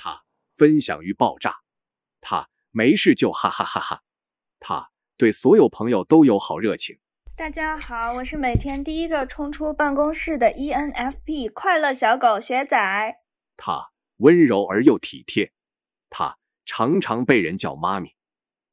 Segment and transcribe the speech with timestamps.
[0.00, 1.56] 他分享欲爆炸，
[2.20, 4.02] 他没事就哈哈哈哈，
[4.60, 7.00] 他对所有朋友都有好热情。
[7.34, 13.16] 大家好，我是每天第一个冲出办公室的 ENFP 快乐小狗学仔。
[13.56, 15.50] 他温柔而又体贴，
[16.08, 18.14] 他常常被人叫妈咪，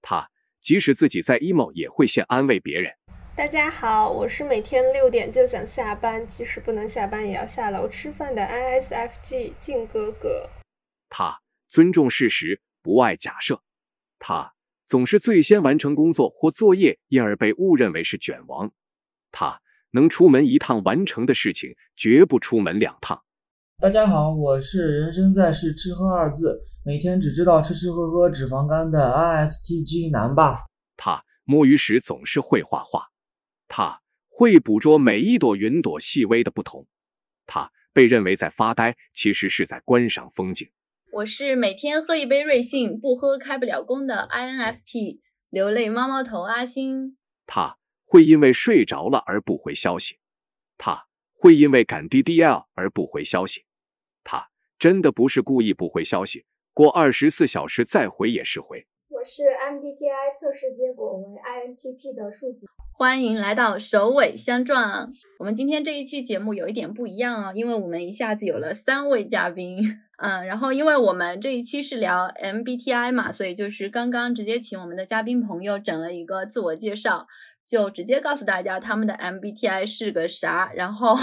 [0.04, 0.30] 他
[0.60, 2.94] 即使自己在 emo 也会先安慰别人。
[3.36, 10.48] 大家好，我是每天六点就想下班，即使不能下班也要下楼吃饭的 ISFG 静哥哥。
[11.18, 11.40] 他
[11.70, 13.64] 尊重事实，不爱假设。
[14.20, 18.73] 他总是最先完成工作或作业，因而被误认为是卷王。
[19.32, 19.62] 他
[19.92, 23.23] 能出门一趟完成的事情，绝不出门两趟。
[23.80, 30.66] 大家好，我是人生在世吃喝二字，每天只知道吃吃喝喝脂肪肝的 ISTG 男吧。
[30.98, 33.08] 他摸鱼时总是会画画。
[33.70, 36.86] 他会捕捉每一朵云朵细微的不同，
[37.45, 40.70] 他被认为在发呆，其实是在观赏风景。
[41.16, 47.16] 我是每天喝一杯瑞幸，不喝开不了工的 INFP 流泪猫猫头阿星。
[47.45, 50.20] 他会因为睡着了而不回消息，
[50.78, 53.64] 他会因为赶 DDL 而不回消息，
[54.26, 58.86] 他真的不是故意不回消息，过二十四小时再回也是回。
[59.26, 62.68] 我是 MBTI 测试结果为 INTP 的数字。
[62.95, 65.12] 欢迎来到首尾相撞。
[65.40, 69.82] 我们今天这一期节目有一点不一样啊，因为我们一下子有了三位嘉宾。
[70.20, 77.26] 嗯，然后因为我们这一期是聊 MBTI 嘛，所以就是刚刚直接请我们的嘉宾朋友整了一个自我介绍，
[77.67, 81.16] 就直接告诉大家他们的 MBTI 是个啥，然后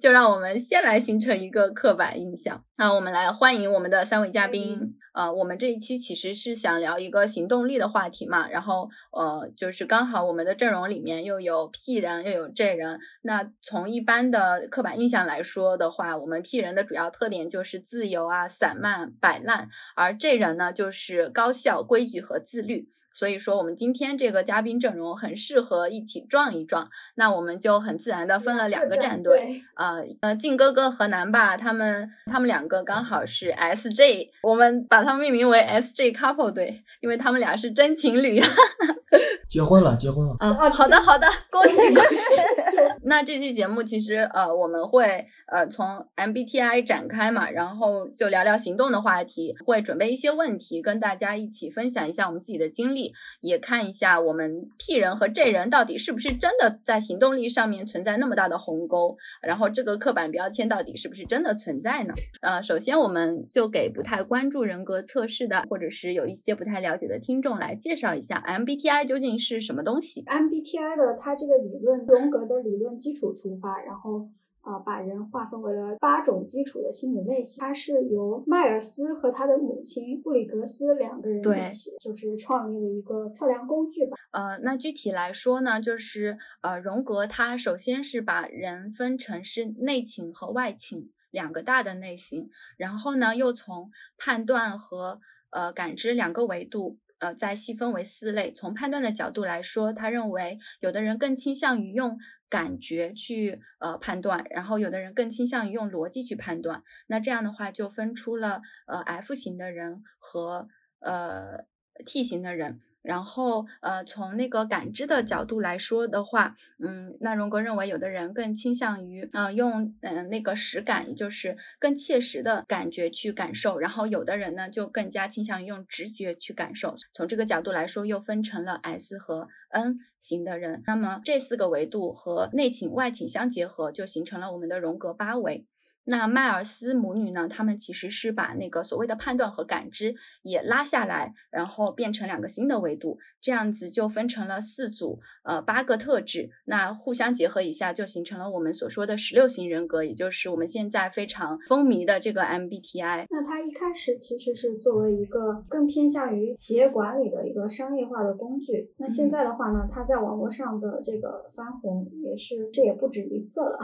[0.00, 2.62] 就让我们先来形成一个刻板印象。
[2.78, 4.94] 那我们来欢迎我们的三位嘉宾。
[5.16, 13.00] 呃，我们这一期其实是想聊一个行动力的话题嘛，然后呃，就是刚好我们的阵容里面又有 P 人又有 J 人。
[13.22, 22.90] 那从一般的刻板印象来说的话，我们 P 人的主要特点就是自由啊、散漫、摆烂，而 J 人呢就是高效、规矩和自律。
[23.16, 26.86] 所以说，我们今天这个嘉宾阵容很适合一起撞一撞。
[27.14, 38.38] 那我们就很自然的分了两个战队，呃呃，靖哥哥和南爸他们他们两个刚好是 SJ，我们把他们命名为 SJ Couple 队，因为他们俩是真情侣。
[39.48, 40.36] 结婚了，结婚了。
[40.40, 42.42] 啊，好的好的，恭 喜恭喜。
[43.04, 53.12] 那这期节目其实呃我们会呃从 MBTI 展开嘛，然后就聊聊行动的话题，会准备一些问题跟大家一起分享一下我们自己的经历。
[53.40, 62.12] 也看一下我们 P 人和 J 人到底是不是真的在行动力上面存在那么大的鸿沟，然后这个刻板标签到底是不是真的存在呢？
[62.42, 70.22] 呃，首先我们就给不太关注人格测试的，或者是有一些不太了解的听众来介绍一下 MBTI 究竟是什么东西。
[70.24, 74.28] MBTI 的它这个理论，荣格的理论基础出发，然后。
[74.66, 77.60] 啊，把人划分为了八种基础的心理类型。
[77.60, 84.16] 它是由迈尔斯和他的母亲布里格斯两个人一起，就是创立的一个测量工具吧。
[84.32, 95.20] 呃，那具体来说呢，就是呃，荣格他首先是把人分成是内倾和外倾两个大的类型，然后呢，又从判断和
[95.50, 96.98] 呃感知两个维度。
[97.18, 98.52] 呃，再细分为四类。
[98.52, 102.18] 从判断的角度来说，他认为有的人更倾向于用
[102.48, 106.82] 感觉去呃判断，然后有的人更倾向于用逻辑去判断。
[107.06, 110.68] 那这样的话，就分出了呃 F 型的人和
[111.00, 111.64] 呃
[112.04, 112.80] T 型的人。
[113.06, 126.96] 然后，呃，从那个感知的角度来说的话，嗯，那荣格认为有的人更倾向于，呃，用，嗯，那个实感，也就是更切实的感觉去感受，然后有的人呢就更加倾向于用直觉去感受。
[127.12, 130.82] 从这个角度来说，又分成了 S 和 N 型的人。
[130.86, 135.64] 那么这四个维度和内倾外倾相结合，就形成了我们的荣格八维。
[136.08, 137.48] 那迈尔斯母女呢？
[137.48, 146.48] 他们其实是把那个所谓的判断和感知也拉下来，然后变成两个新的维度，这样子就分成了四组，呃，八个特质。
[146.66, 153.26] 那互相结合一下，就形成了我们所说的十六型人格，也就是我们现在非常风靡的这个 MBTI。
[153.28, 158.92] 那它一开始其实是作为一个更偏向于企业管理的一个商业化的工具。
[158.98, 163.78] 那现在的话呢，它在网络上的这个翻红也是，这也不止一次了。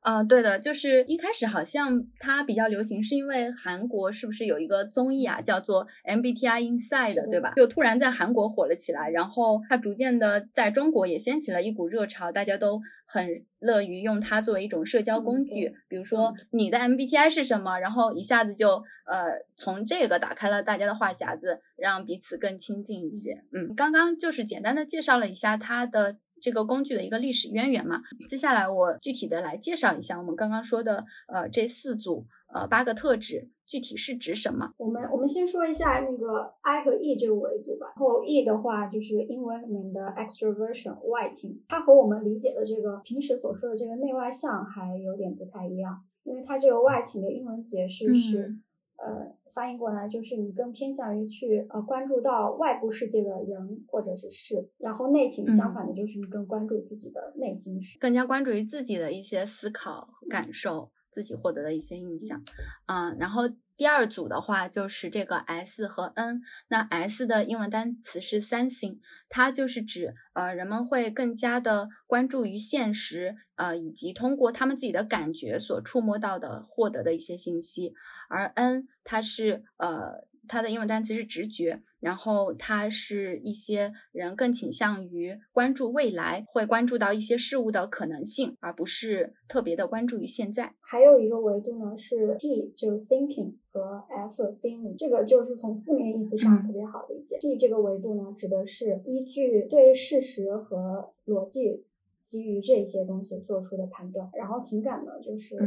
[0.00, 1.67] 啊， 对的，就是一开始好像。
[1.68, 7.52] 像它比较流行，是因为韩国是不是有一个综艺啊，叫做 MBTI Inside，对吧？
[7.56, 15.72] 就突然在韩国火了起来，然后它逐渐的在中国也掀起了一股热潮，大家都很乐于用它作为一种社交工具。
[15.88, 19.24] 比如说你的 MBTI 是什么，然后一下子就呃
[19.56, 23.42] 从这个打开了大家的话匣子，让彼此更亲近一些。
[23.52, 26.16] 嗯，刚刚就是简单的介绍了一下它的。
[26.40, 28.00] 这个工具的一个历史渊源嘛。
[28.28, 34.72] 接下来我具体的来介绍一下我们刚刚说的呃这四组呃八个特质具体是指什么。
[34.78, 37.86] 我们我们先说一下那个 I 和 E 这个维度吧。
[37.88, 48.56] 然后 E 的话就是英文里面的 extroversion 外倾，它和我们理解的这个平时所说的这个内外向还有点不太一样，因为它这个外倾的英文解释是。
[48.98, 62.42] 呃，翻译过来就是你更偏向于去呃关注到外部世界的人或者是事，然后内情相反的就是你更关注自己的内心事，更加关注于自己的一些思考感受，自己获得的一些印象，
[62.86, 63.42] 嗯，然后。
[63.78, 68.98] 第二组的话就是这个 S 和 N，那 S 的英文单词是 sensing，
[69.30, 77.94] 它就是指呃人们会更加的关注于现实，呃以及通过他们自己的感觉所触摸到的获得的一些信息，
[78.28, 80.28] 而 N 它是呃。
[80.50, 90.74] 它的英文单词是直觉，然后它是一些人更倾向于关注未来，会关注到一些事物的可能性，而不是特别的关注于现在。
[90.80, 97.38] 还有一个维度呢是 T，就是 thinking 和 F feeling，这个就是从字面意思上特别好理解。
[97.40, 101.84] T 这个维度呢指的是依据对事实和逻辑
[102.22, 105.58] 基于这些东西做出的判断，然后情感呢就是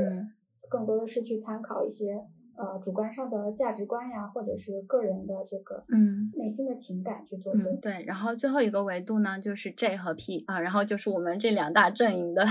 [0.70, 2.24] 更多的是去参考一些。
[2.56, 8.04] 呃，主观上的价值观呀，或者是个人的这个嗯内心的情感去做出对。
[8.06, 12.46] 然后最后一个维度呢，就是 J 和 P 啊，然后就是我们这两大阵营的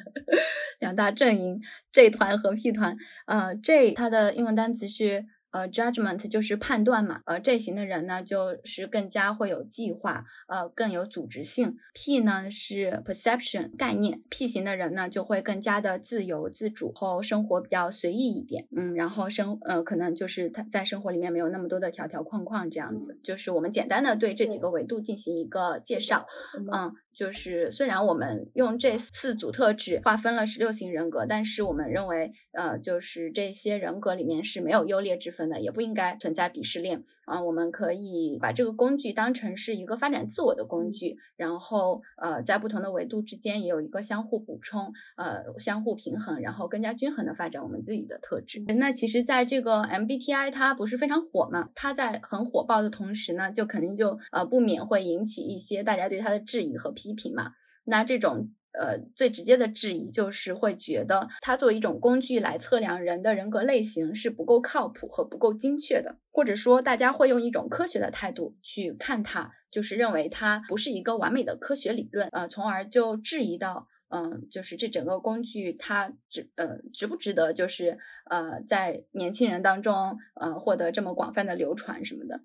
[0.80, 1.60] 两大阵营
[1.92, 2.96] J 团和 P 团。
[3.26, 5.26] 呃，J 它的英文单词是。
[5.54, 11.76] 呃，judgment 就是判断嘛，呃，这型的人呢，就是更加会有计划，呃，更有组织性。
[11.94, 23.20] P 呢是 perception 概念，P 型的人呢就会更加的自由自主，后生活比较随意一点，嗯，然后生呃可能就是他在生活里面没有那么多的条条框框这样子。
[23.22, 26.26] 就是我们简单的对这几个维度进行一个介绍，
[26.72, 26.92] 嗯。
[27.14, 37.40] 就是虽然我们用这四组特质划分了十六型人格，但是我们认为，呃，就是这些人格里面是没有优劣之分的，也不应该存在鄙视链啊。
[37.40, 48.64] 我们可以把这个工具当成是一个发展自我的工具，然后呃，在不同的维度之间也有一个相互补充，呃，相互平衡，然后更加均衡的发展我们自己的特质。
[48.66, 51.70] 那其实，在这个 MBTI 它不是非常火嘛？
[51.74, 57.03] 它在很火爆的同时呢，就肯定就呃不免会引起一些大家对它的质疑和批。
[57.04, 57.52] 批评嘛，
[57.84, 77.98] 那这种呃最直接的质疑就是会觉得它作为一种工具来测量人的人格类型是不够靠谱和不够精确的，或者说大家会用一种科学的态度去看它，就是认为它不是一个完美的科学理论，呃，从而就质疑到，嗯，就是这整个工具它值呃值不值得，就是
[78.30, 82.40] 呃在年轻人当中呃获得这么广泛的流传什么的。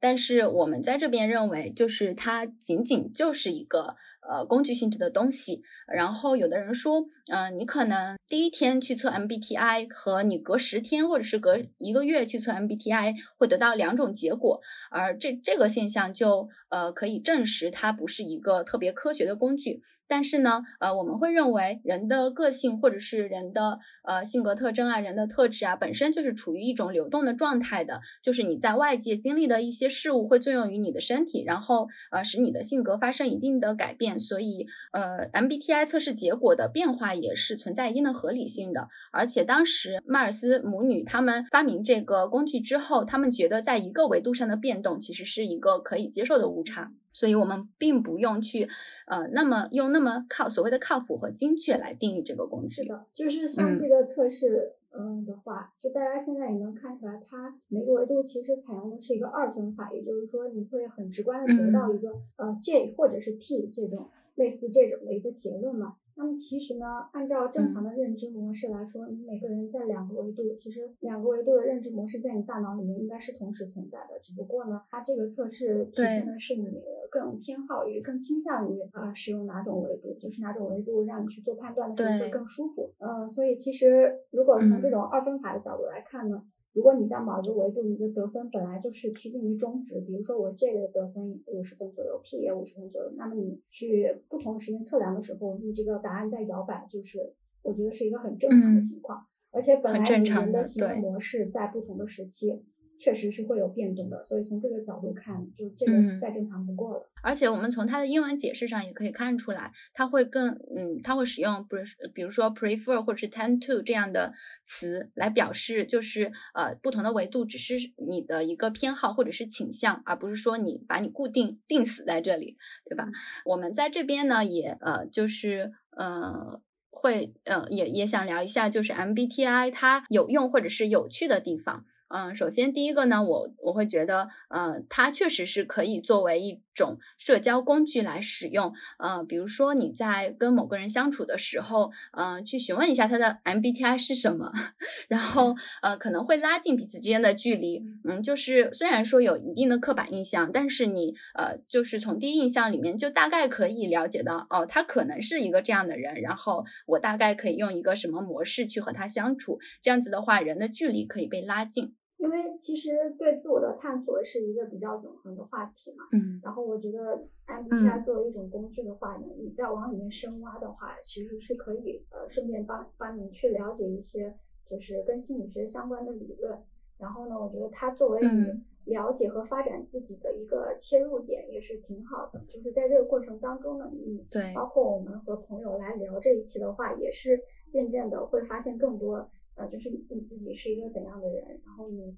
[0.00, 3.96] 但是我们在这边认为，就是它仅仅就是一个
[4.28, 5.62] 呃工具性质的东西。
[5.86, 14.60] 然后有的人说，嗯，你可能第一天去测 MBTI 和你隔十天或者是隔一个月去测 MBTI 会得到两种结果，
[14.90, 19.82] 而这这个现象就呃可以证实它不是一个特别科学的工具。
[20.10, 38.88] 但是呢，呃，我们会认为人的个性或者是人的呃性格特征啊，人的特质啊，本身就是处于一种流动的状态的，就是你在外界经历的一些事物会作用于你的身体，然后呃使你的性格发生一定的改变，所以呃 MBTI 测试结果的变化也是存在一定的合理性的。
[39.12, 46.92] 而且当时迈尔斯母女他们发明这个工具之后，他们觉得在一个维度上的变动其实是一个可以接受的误差。
[47.10, 48.68] 所以，我们并不用去，
[49.08, 52.82] 呃，那么用那么靠所谓的靠谱和精确来定义这个工具。
[52.82, 65.96] 是的，就是像这个测试，嗯的话，就大家现在也能看出来，它每个维度其实采用的是一个二分法，也就是说，你会很直观的得到一个呃 J 或者是 P 这种类似这种的一个结论嘛。
[66.18, 74.18] 那么其实呢，按照正常的认知模式来说，你每个人在两个维度，其实两个维度的认知模式在你大脑里面应该是同时存在的。
[74.20, 82.92] 只不过呢，它这个测试体现的是你更偏好于、更倾向于啊使用哪种维度，就是哪种维度让你去做判断的时候会更舒服。
[82.98, 86.42] 嗯，所以其实如果从这种二分法的角度来看呢。
[86.78, 99.26] 如果你在某一个维度，你的得分本来就是趋近于中值，比如说我这个得分五十分左右，P 也五十分左右，那么你去不同时间测量的时候，你这个答案在摇摆，就是我觉得是一个很正常的情况。
[99.50, 102.62] 而且本来你们的行为模式在不同的时期，
[102.98, 107.10] 确实是会有变动的，所以从这个角度看，就这嗯个再正常不过了。
[107.22, 114.32] 而且我们从它的英文解释上也可以看出来，它会更嗯，它会使用不是比如说 prefer 或者是 tend to 这样的
[114.64, 123.08] 词来表示，就是呃不同的维度只是你的一个偏好或者是倾向，而不是说你把你固定定死在这里，对吧？
[123.44, 126.60] 我们在这边呢也呃就是呃。
[126.90, 131.84] 会，呃，也也想聊一下，就是 MBTI 它有用或者是有趣的地方。
[132.10, 138.72] 嗯，首先第一个呢，我我会觉得，嗯，它确实是可以作为一种社交工具来使用。
[138.98, 144.52] 呃，比如说你在跟某个人相处的时候，呃，去询问一下他的 MBTI 是什么，
[145.08, 147.82] 然后呃，可能会拉近彼此之间的距离。
[148.04, 159.58] 嗯，就是虽然说有一定的刻板印象，但是你呃，就是从第一印象里面就大概可以了解到，哦，他可能是一个这样的人，然后我大概可以用一个什么模式去和他相处。
[159.82, 161.94] 这样子的话，人的距离可以被拉近。
[162.18, 166.38] 因为其实对自我的探索是一个比较永恒的话题嘛，嗯。
[166.44, 167.26] 然后我觉得。
[167.48, 174.36] MBTI 作为一种工具的话呢，你再往里面深挖的话，其实是可以呃顺便帮帮你去了解一些
[174.68, 176.62] 就是跟心理学相关的理论。
[176.98, 178.62] 然后呢，我觉得它作为嗯。
[178.84, 182.38] 你了解和发展自己的一个切入点也是挺好的。
[182.48, 184.52] 就是在这个过程当中呢，你对。
[184.54, 189.26] 包括我们和朋友来聊这一期的话，也是渐渐的会发现更多，
[189.58, 192.16] 呃，就是你自己是一个怎样的人，然后你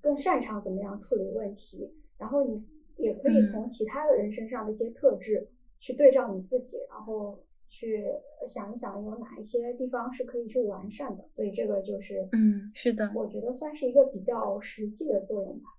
[0.00, 2.62] 更擅长怎么样处理问题，然后你
[2.96, 5.48] 也可以嗯从其他的人身上的一些特质
[5.80, 7.38] 去对照你自己，然后
[7.68, 8.04] 去
[8.46, 11.24] 想一想有哪一些地方是可以去完善的。
[11.34, 15.70] 所以这个就是，嗯，是的，我觉得算是一个比较实际的作用吧。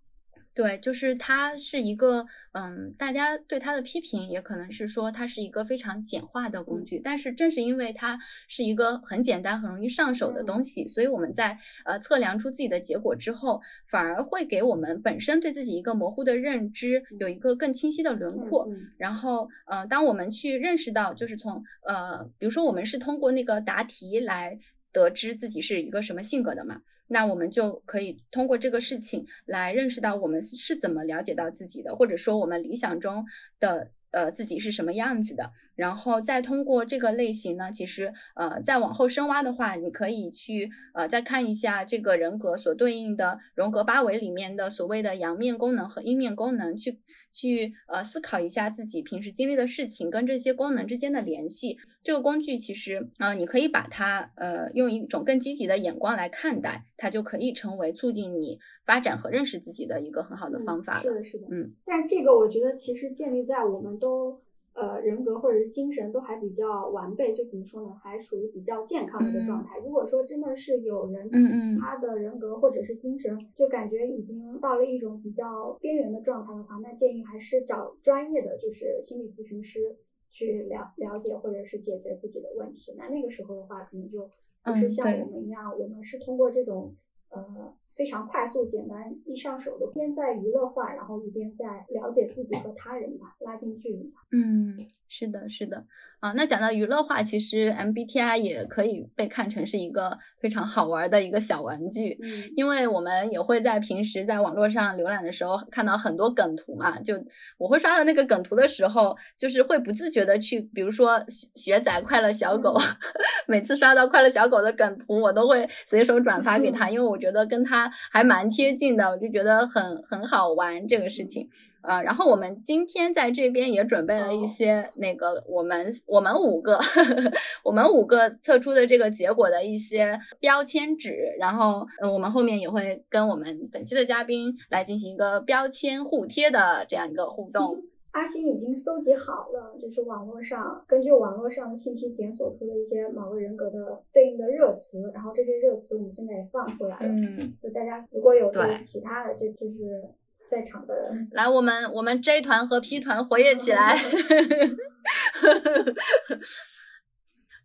[0.56, 18.66] 对，就是它是一个，嗯，大家对它的批评也可能是说它是一个非常简化的工具，但是正是因为它是一个很简单、很容易上手的东西，所以我们在呃测量出自己的结果之后，反而会给我们本身对自己一个模糊的认知有一个更清晰的轮廓。
[18.72, 18.88] 嗯。
[18.98, 24.58] 然后，呃，当我们去认识到，就是从呃，比如说我们是通过那个答题来
[24.94, 33.26] 得知自己是一个什么性格的嘛，那我们就可以通过这个事情来认识到我们是怎么了解到自己的，或者说我们理想中
[33.60, 47.00] 的呃自己是什么样子的，然后再通过这个类型呢，其实呃再往后深挖的话，你可以去呃再看一下这个人格所对应的荣格八维里面的所谓的阳面功能和阴面功能，去
[47.36, 51.78] 去呃思考一下自己平时经历的事情跟这些功能之间的联系。
[52.02, 61.00] 这个工具其实呃你可以把它呃用一种更积极的眼光来看待，它就可以成为促进你发展和认识自己的一个很好的方法了。
[61.00, 61.74] 嗯是的，是的，嗯。
[61.86, 64.40] 但这个我觉得其实建立在我们都
[64.76, 69.80] 呃人格或者是精神都还比较完备，就怎么说呢，还属于比较健康的一个状态。
[69.80, 79.96] 如果说真的是有人，嗯嗯他的人格或者是精神就感觉已经到了一种比较边缘的状态的话，那建议还是找专业的就是心理咨询师
[80.30, 82.94] 去了了解或者是解决自己的问题。
[82.98, 84.30] 那那个时候的话，可能就
[84.64, 86.94] 不是像我们一样，我们是通过这种
[87.30, 94.22] 呃非常快速、简单、易上手的，一边在娱乐化，然后一边在了解自己和他人吧，拉近距离吧。
[94.32, 94.76] 嗯，
[95.08, 95.86] 是的，是的，
[96.20, 102.52] 啊，那讲到娱乐化，其实 MBTI 也可以被看成是一个非常好玩的一个小玩具，嗯。
[102.56, 107.14] 因为我们也会在平时在网络上浏览的时候看到很多梗图嘛，就
[107.58, 112.76] 我会刷到那个梗图的时候，就是会不自觉的去，比如说学学仔快乐小狗，
[113.48, 121.50] 每次刷到快乐小狗的梗图，我都会随手转发给 他，因为我觉得跟他还蛮贴近的，我就觉得很很好玩这个事情。
[121.82, 126.80] 呃，然后我们今天在这边也准备了一些那个我们我们五个
[127.64, 137.84] 我们五个测出的这个结果的一些标签纸，然后呃我们后面也会跟我们本期的嘉宾来进行一个标签互贴的这样一个互动。
[138.16, 147.08] 阿星已经搜集好了，就是网络上根据网络上的信息检索出的一些某个人格的对应的热词，然后这些热词我们现在也放出来了。
[147.08, 150.02] 嗯，就大家如果有对对其他的，这就是
[150.48, 153.98] 在场的来，我们我们 J 团和 P 团活跃起来。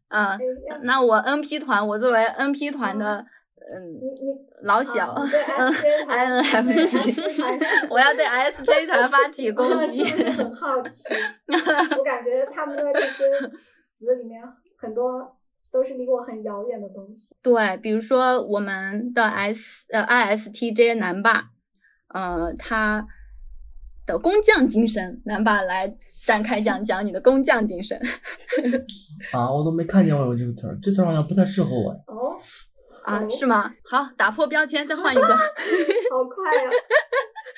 [0.09, 0.39] 啊，哎
[0.69, 3.27] 要那我 NP 团，我作为 NP 团的，嗯，
[3.79, 7.59] 你你老小啊对 SJ 团 INFP 团
[7.91, 10.05] 我要对 ISJ 团发起攻击。
[10.05, 11.15] 是不是很好奇？
[11.99, 13.25] 我感觉他们的这些
[13.87, 14.43] 词里面
[14.77, 15.37] 很多
[15.71, 17.37] 都是离我很遥远的东西。
[17.43, 21.51] 对，比如说我们的 S 呃 ISTJ 男霸，
[22.13, 23.07] 呃，他
[24.07, 25.95] 的工匠精神，男霸来
[26.27, 27.97] 展开讲讲你的工匠精神。
[29.33, 31.91] 啊，我都没看见我有这个词儿，这词儿好像不太适合我。
[32.07, 32.37] 哦，
[33.07, 33.73] 啊，是吗？
[33.85, 35.23] 好，打破标签，再换一个。
[36.11, 36.71] 好快呀，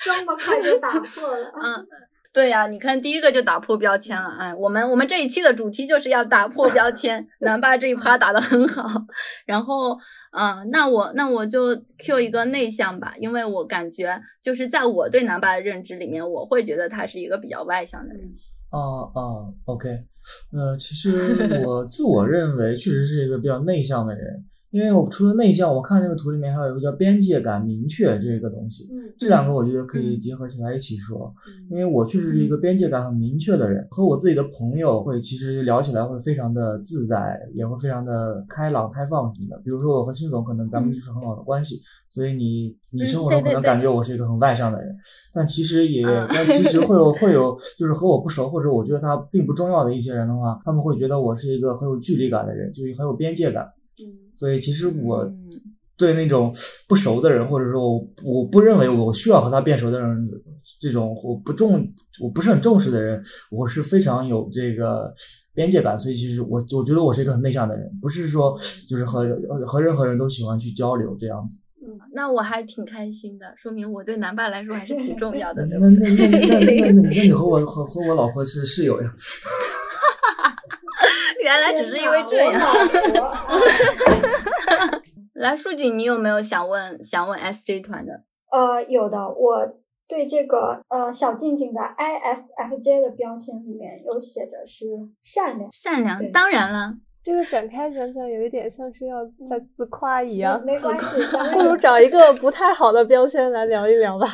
[0.05, 1.51] 这么快就打破了。
[1.61, 1.85] 嗯，
[2.31, 4.29] 对呀，你看第一个就打破标签了。
[4.39, 7.27] 哎，我们我们这一期的主题就是要打破标签。
[7.41, 8.87] 南爸这一趴打得很好。
[9.45, 9.97] 然后，
[10.31, 18.31] 嗯，那我那我就 Q 一个内向吧，因为我感觉就是在我对南爸的认知里面，我会觉得他是一个比较外向的人。
[18.71, 19.87] 哦哦，OK，
[20.51, 24.43] 呃，其实我自我认为确实是一个比较内向的人。
[24.73, 28.89] 因为我除了内向，我看这个图里面还有一个叫边界感明确这个东西，
[29.19, 31.31] 这两个我觉得可以结合起来一起说。
[31.69, 39.61] 因为我确实是一个边界感很明确的人，和我自己的朋友会其实聊起来会非常的自在，也会非常的开朗开放什么的。
[39.63, 44.91] 比如说我和辛总可能咱们就是很好的关系，所以你你生活中可能感觉我是一个很外向的人，
[45.31, 53.67] 但其实也但其实会有会有就是和我不熟或者我觉得他并不重要的一些人的话，他们会觉得我是一个很有距离感的人，就是很有边界感。
[54.33, 55.31] 所以其实我
[55.95, 56.53] 对那种
[56.87, 60.29] 不熟的人，或者说我我不认为我需要和他变熟的人，
[60.81, 61.87] 这种我不重
[62.19, 63.21] 我不是很重视的人，
[63.51, 65.13] 我是非常有这个
[65.53, 65.97] 边界感。
[65.97, 68.57] 所以其实我我觉得我是一个很内向的人，不是说
[68.87, 69.23] 就是和
[69.65, 71.57] 和任何人都喜欢去交流这样子。
[71.85, 75.65] 嗯，那我还挺开心的，说明我对男爸来说还是挺重要的。
[75.69, 79.13] 那那那那那那那你和我和和我老婆是室友呀？
[81.43, 82.53] 原来只是因为这样。
[85.35, 88.23] 来，树锦，你有没有想问想问 SJ 团的？
[88.51, 89.17] 呃，有的。
[89.29, 89.67] 我
[90.07, 94.85] 对这个呃小静静的 ISFJ 的标签里面有写着是
[95.23, 95.69] 善良。
[95.71, 96.93] 善良，当然了。
[97.23, 100.61] 这个展开讲讲，有一点像是要在自夸一样。
[100.63, 101.21] 没关系，
[101.53, 104.27] 不如找一个不太好的标签来聊一聊吧。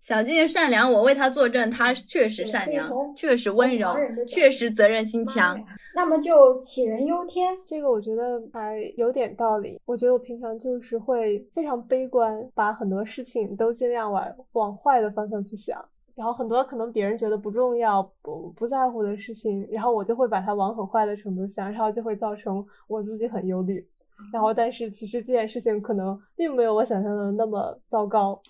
[0.00, 3.94] 小静善良，我为他作证，他确实善良，确实温柔，
[4.26, 5.54] 确实责任心强。
[5.94, 9.78] 那么就杞人忧天，这个我觉得还有点道理。
[9.84, 23.86] 我觉得我平常就是会非常悲观，把很多事情都尽量往往坏的方向去想，然后很多可能别人觉得不重要、不不在乎的事情，然后我就会把它往很坏的程度想，然后就会造成我自己很忧虑。
[24.32, 28.40] 然后，但是其实这件事情可能并没有我想象的那么糟糕。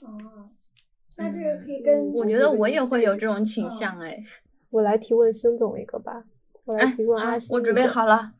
[1.20, 4.24] 那这个可以跟我觉得我也会有这种倾向哎，
[4.70, 6.24] 我来提问孙总一个吧，
[6.64, 8.32] 我来提问阿星，我准备好了，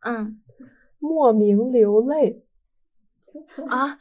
[0.00, 0.40] 嗯，
[1.00, 2.44] 莫名流泪
[3.66, 3.98] 啊，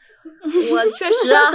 [0.72, 1.52] 我确实啊。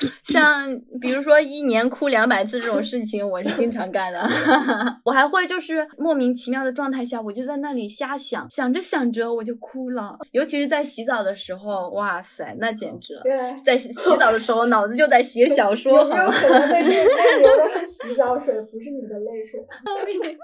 [0.24, 0.64] 像
[1.00, 4.20] 比如说一年哭两百次这种事情，我是经常干的。
[5.04, 10.16] 我还会就是莫名其妙的状态下，我就在那里瞎想，想着想着我就哭了。
[10.32, 13.22] 尤其是在洗澡的时候，哇塞，那简直了！
[13.64, 15.98] 在洗澡的时候，脑子就在写小说。
[15.98, 19.60] 有没有可能那是那流的是洗澡水，不是你的泪水？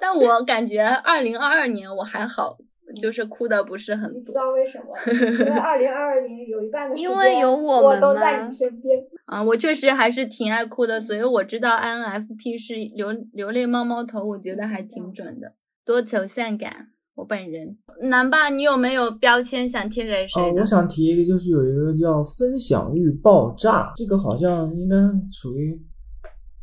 [0.00, 2.58] 但我感觉二零二二年我还好。
[3.00, 4.86] 就是哭的不是很多，你知道为什么？
[5.12, 9.04] 因为 二零二二年有一半的时间，因为有我们都在你身边。
[9.26, 15.52] 啊，我确实还是挺爱哭的，所以我知道 INFP 是流流泪猫猫头，我觉得还挺准的。
[15.84, 17.76] 多愁善感，我本人。
[18.02, 20.40] 南爸，你有没有标签想贴给谁？
[20.40, 24.96] 哦，我想提一个，就是有一个叫分享欲爆炸，这个好像应该
[25.30, 25.78] 属于。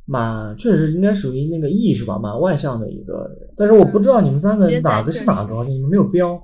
[0.05, 2.17] 蛮确实应该属于那个 E 是吧？
[2.17, 6.31] 蛮外向的一个人，但是我不知道你们三个哪个是哪个，好像你们没有标。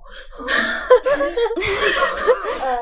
[2.61, 2.77] 呃，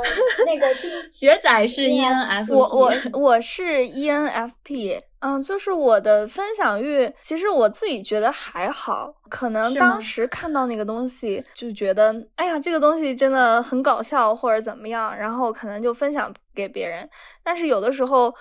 [0.45, 0.67] 那个
[1.11, 17.07] 学仔是 ENFP，我我我是 ENFP，嗯，就是我的分享欲，其实我自己觉得还好，可能当时看到那个东西就觉得，哎呀，这个东西真的很搞笑或者怎么样，然后可能就分享给别人，
[17.43, 18.33] 但是有的时候。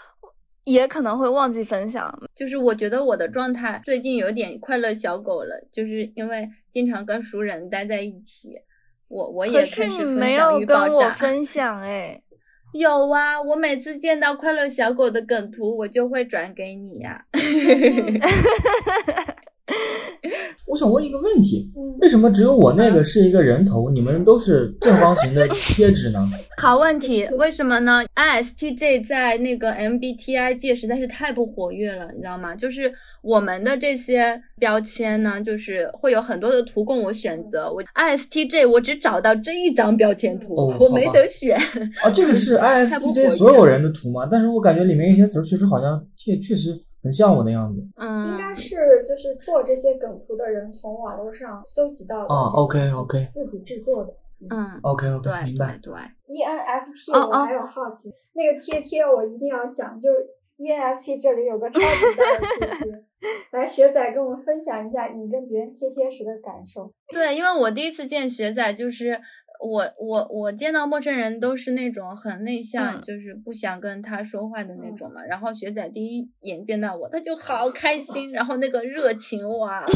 [0.67, 8.59] 也可能会忘记分享，就是我觉得我的状态最近有点快乐小狗了，就是因为经常跟熟人待在一起，
[9.07, 9.95] 我我也开始分享欲爆炸。
[9.95, 12.21] 可是你没有跟我分享哎，
[12.75, 17.25] 有啊，我每次见到快乐小狗的梗图，我就会转给你呀。
[20.67, 26.29] 我想问一个问题，为什么只有我那个是一个人头，你们都是正方形的贴纸呢？
[26.61, 32.55] 好问题，为什么呢？ISTJ 在那个 MBTI 界实在是太不活跃了，你知道吗？
[32.55, 37.73] 就是我们的这些标签呢，就是会有很多的图供我选择。
[37.73, 41.57] 我 ISTJ 我只找到这一张标签图，我没得选。
[42.03, 44.27] 啊，这个是 ISTJ 所有人的图吗？
[44.31, 46.77] 但是我感觉里面一些词儿确实好像贴确实。
[47.07, 54.13] 很像我的样子，嗯，应该是就是做这些梗图的人从网络上搜集到的啊，OK OK，自己制作的，
[54.51, 55.79] 嗯，OK OK，对，明白。
[55.81, 60.27] 对，ENFP，我还有好奇，那个贴贴我一定要讲，就是
[60.59, 61.87] ENFP 这里有个超级
[62.19, 63.05] 大的贴贴，
[63.53, 66.93] 来学仔跟我们分享一下你跟别人贴贴时的感受。
[67.13, 69.21] 对，因为我第一次见学仔，就是
[69.61, 75.23] 我我我见到陌生人都是那种很内向，就是不想跟他说话的那种嘛。
[75.25, 79.85] 然后学仔第一眼见到我，他就好开心，然后那个热情哇，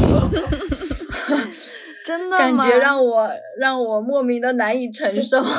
[2.05, 5.41] 真的感觉让我让我莫名的难以承受。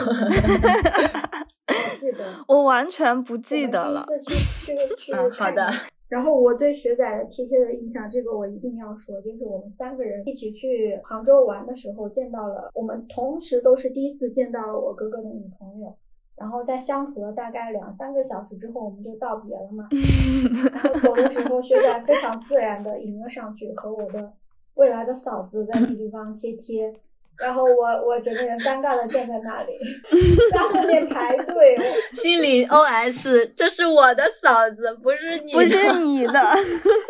[1.97, 4.05] 记得，我完全不记得了。
[4.07, 5.73] 第一次去去去嗯，好的。
[6.13, 15.97] 然后我对学仔的贴贴的印象，这个我一定要说，就是我们三个人一起去杭州玩的时候，见到了我们同时都是第一次见到了我哥哥的女朋友。
[16.37, 19.87] 然后在相处了大概两三个小时之后，我们就道别了嘛。
[20.71, 24.35] 然后走的时候，学仔非常自然的迎了上去，和我的
[24.75, 26.93] 未来的嫂子在那地方贴贴。
[27.39, 29.73] 然后我我整个人尴尬的站在那里，
[30.53, 31.42] 在后面排队，
[32.23, 36.41] 心里 OS：这是我的嫂子，不是你，不是你的。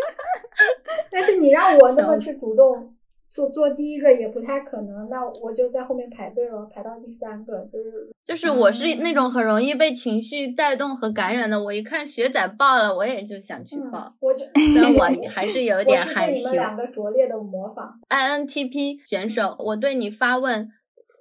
[1.10, 2.94] 但是你让我那么去主动。
[3.32, 16.40] 做做第一个也不太可能，那我就在后面排队了，排到第三个，就是就是我是那种很容易被情绪带动和感染的，我一看学仔报了，我也就想去报，我就但我 还是有点害羞。
[16.40, 20.68] 你们两个拙劣的模仿，INTP 选手，我对你发问：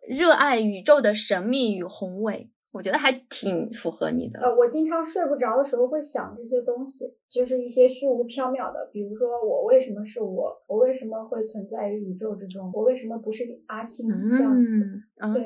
[0.06, 2.50] 热爱宇宙的神秘与宏伟。
[2.72, 4.40] 我觉得还挺符合你的。
[4.40, 14.86] 呃，我经常睡不着的时候会想这些东西，就是一些虚无缥缈的，比如说我为什么是我，我为什么会存在于宇宙之中，我为什么不是阿星这样子。
[15.34, 15.46] 对，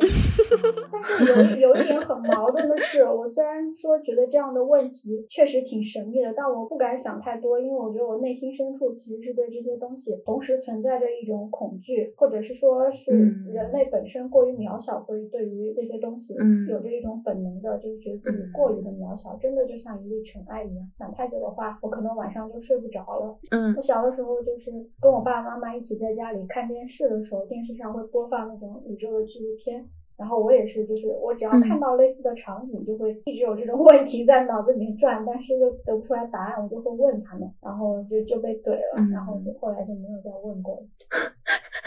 [0.89, 13.11] 但是有有一点很矛盾的是，我虽然说觉得这样的问题确实挺神秘的，但我不敢想太多，因为我觉得我内心深处其实是对这些东西同时存在着一种恐惧，或者是说是
[13.51, 16.33] 人类本身过于渺小，所以对于这些东西
[16.69, 20.87] 有着一种本能的，就是觉得自己过于的渺小，真的就像一粒尘埃一样。
[20.97, 23.37] 想太久的话，我可能晚上就睡不着了。
[23.51, 29.87] 嗯，我小的时候就是跟我爸爸妈妈一起在家里看电视的时候，电视上会播放那种宇宙的纪录片。
[30.17, 40.81] 然后我也是，就是我只要看到类似的场景，就会一直有这种 问题在脑子里面转，但是又得不出来答案，我就会问他们，然后就就被怼了，然后就后来就没有再问过了，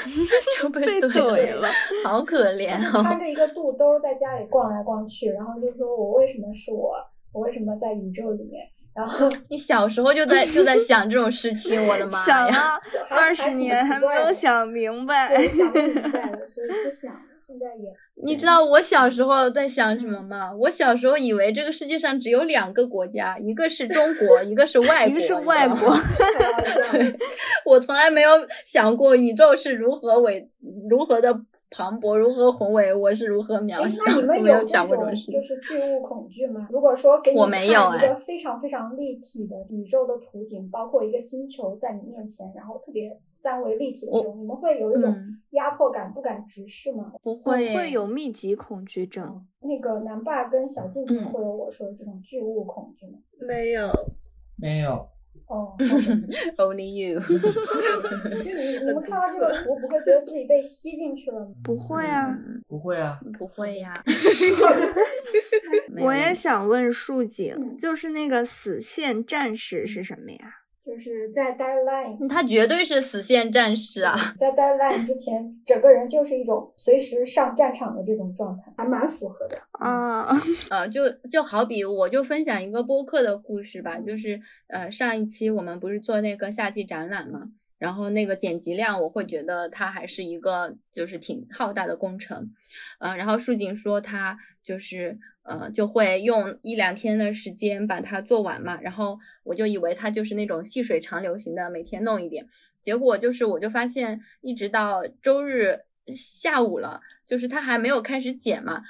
[0.60, 1.68] 就被怼了，
[2.04, 3.02] 好可怜哦。
[3.02, 6.94] 穿着一个肚兜在家里逛来逛去，然后就说我为什么是我，
[7.32, 8.66] 我为什么在宇宙里面？
[8.94, 12.24] 然后你小时候就在就在想这种事情，我的妈呀！
[12.26, 17.20] 想了二十年还没有想明白，想不明白了，所以不想了。
[17.48, 17.90] 现在也，
[18.26, 20.52] 你知道我小时候在想什么吗？
[20.54, 25.10] 我小时候以为这个世界上只有两个国家，一个是中国，一个是 外国。
[25.10, 25.76] 一个是外国。
[26.92, 27.18] 对，
[27.64, 28.30] 我从来没有
[28.66, 30.46] 想过宇宙是如何伟，
[30.90, 31.40] 如何的。
[31.70, 34.02] 磅礴如何宏伟，我是如何渺小。
[34.06, 36.66] 那你们有这种就是巨物恐惧吗？
[36.70, 45.14] 如果说给你看一个非常非常立体的宇宙的图景，包括一个星球在你面前，然后特别三维立体的这种，你们会有一种
[45.50, 47.12] 压迫感，不敢直视吗？
[47.22, 49.46] 不会，会有密集恐惧症。
[49.60, 53.18] 那个南爸跟小静静会有我说的这种巨物恐惧吗？
[53.40, 53.86] 没有，
[54.56, 55.06] 没有。
[55.48, 55.74] 哦，
[56.58, 57.20] Only you。
[57.24, 61.46] 就你你们看到这个图，不会觉得自己被吸进去了吗？
[61.64, 64.02] 不会啊，不会啊，不会呀。
[66.00, 70.57] 我也想问树井，就是那个死线战士是什么呀？
[70.88, 74.16] 就是在 deadline，他绝对是死线战士啊！
[74.38, 80.26] 在 deadline 之前，整个人就是一种随时上战场的这种状态，还蛮符合的啊。
[80.70, 92.54] 呃，就就好比我就分享一个播客的故事吧，就是呃上一期我们不是做那个夏季展览嘛，然后那个剪辑量我会觉得它还是一个就是挺浩大的工程，
[93.00, 95.18] 嗯，然后树景说他就是。
[95.48, 102.46] 呃，就会用一两天的时间把它做完嘛，然后我就以为它就是那种细水长流型的，每天弄一点。
[102.82, 105.80] 结果就是，我就发现，一直到周日
[106.14, 108.82] 下午了，就是他还没有开始剪嘛，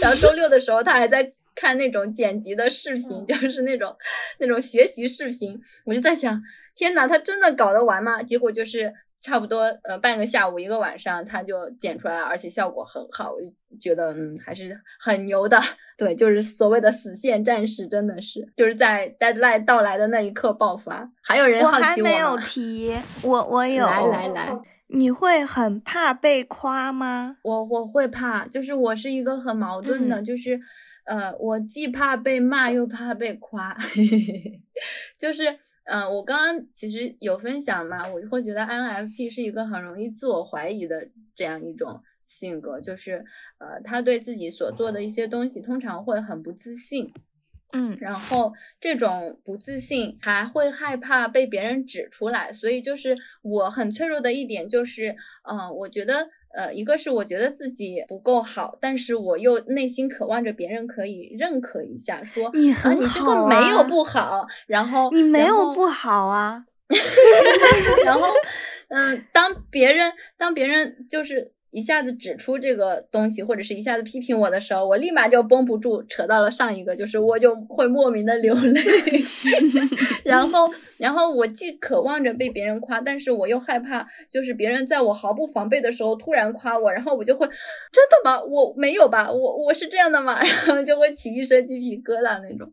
[0.00, 3.96] 然后周六的时候，他还在看那种剪辑的视频，就是那种
[4.38, 5.58] 那种学习视频。
[5.86, 6.42] 我就在想，
[6.74, 8.22] 天呐，他真的搞得完吗？
[8.22, 8.92] 结果就是。
[9.22, 13.46] 差不多呃半个下午一个晚上他就剪出来了，而且效果很好，我就
[13.80, 15.58] 觉得嗯还是很牛的。
[15.96, 21.08] 对，就是所谓的死线战士，真的是就是在 deadline 到来的那一刻爆发。
[21.22, 24.52] 还有人好奇我还没有提，我我有来来来，
[24.88, 27.36] 你会很怕被夸吗？
[27.44, 30.60] 我我会怕，就是我是一个很矛盾的，就是
[31.04, 33.76] 呃我既怕被骂又怕被夸，
[35.16, 35.60] 就是。
[35.84, 43.24] 嗯，我刚刚其实有分享嘛，我就会觉得 INFP 是一个很容易自我怀疑的这样一种性格，就是
[43.58, 47.12] 呃，他对自己所做的一些东西通常会很不自信，
[47.72, 55.16] 嗯，然后这种不自信还会害怕被别人指出来，所以就是我很脆弱的一点就是，
[55.50, 66.64] 嗯，我觉得，呃，一个是我觉得自己不够好，但是我又内心渴望着别人可以认可一下，说你很好，你这个没有不好，然后你没有不好啊，
[68.04, 68.28] 然后，
[68.88, 71.52] 嗯，当别人当别人就是。
[71.72, 78.80] 一下子指出这个东西，或者是一下子批评我的时候，我立马就绷不住，扯到了上一个，就是我就会莫名的流泪。
[80.22, 88.40] 然后，然后我既渴望着被别人夸，但是我又害怕，就是别人在我毫不防备的时候突然夸我，然后我就会真的吗？
[88.42, 89.32] 我没有吧？
[89.32, 90.38] 我我是这样的吗？
[90.68, 92.70] 然后就会起一身鸡皮疙瘩那种。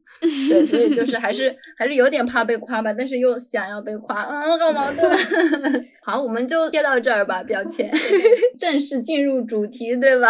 [0.50, 5.10] 对，所以就是还是还是有点怕被夸吧，但是又想要被夸，嗯，好矛盾。
[6.10, 7.92] 好，我们就贴到这儿吧，标签
[8.58, 9.00] 正式。
[9.10, 10.30] 进入主题对吧？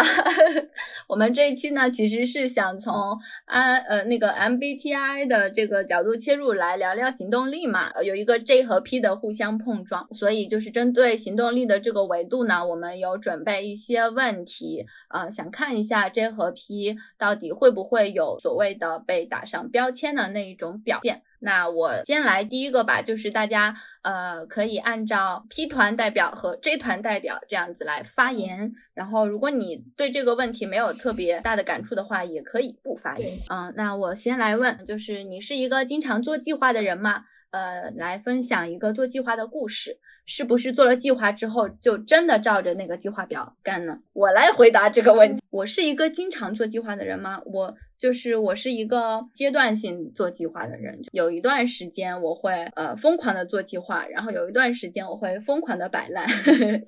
[1.08, 21.22] 我们这一期呢，其实是想从安呃那个 MBTI 的这个角度切入来聊聊行动力嘛，有一个 J 和 P 的互相碰撞，所以就是针对行动力的这个维度呢，我们有准备一些问题，呃，想看一下 J 和 P 到底会不会有所谓的被打上标签的那一种表现。
[21.42, 33.28] 那我先来第一个吧，就是大家呃可以按照 P 团代表和 J 团代表这样子来发言，然后如果你对这个问题没有特别大的感触的话，也可以不发言。
[33.50, 37.24] 嗯，那我先来问，就是你是一个经常做计划的人吗？
[37.52, 43.98] 呃，来分享一个做计划的故事，是不是做了计划之后就真的照着那个计划表干呢？
[44.12, 47.40] 我来回答这个问题，我是一个经常做计划的人吗？
[47.46, 47.76] 我。
[48.00, 56.26] 就是我是一个阶段性做计划的人，有一段时间我会呃疯狂的做计划，然后有一段时间我会疯狂的摆烂，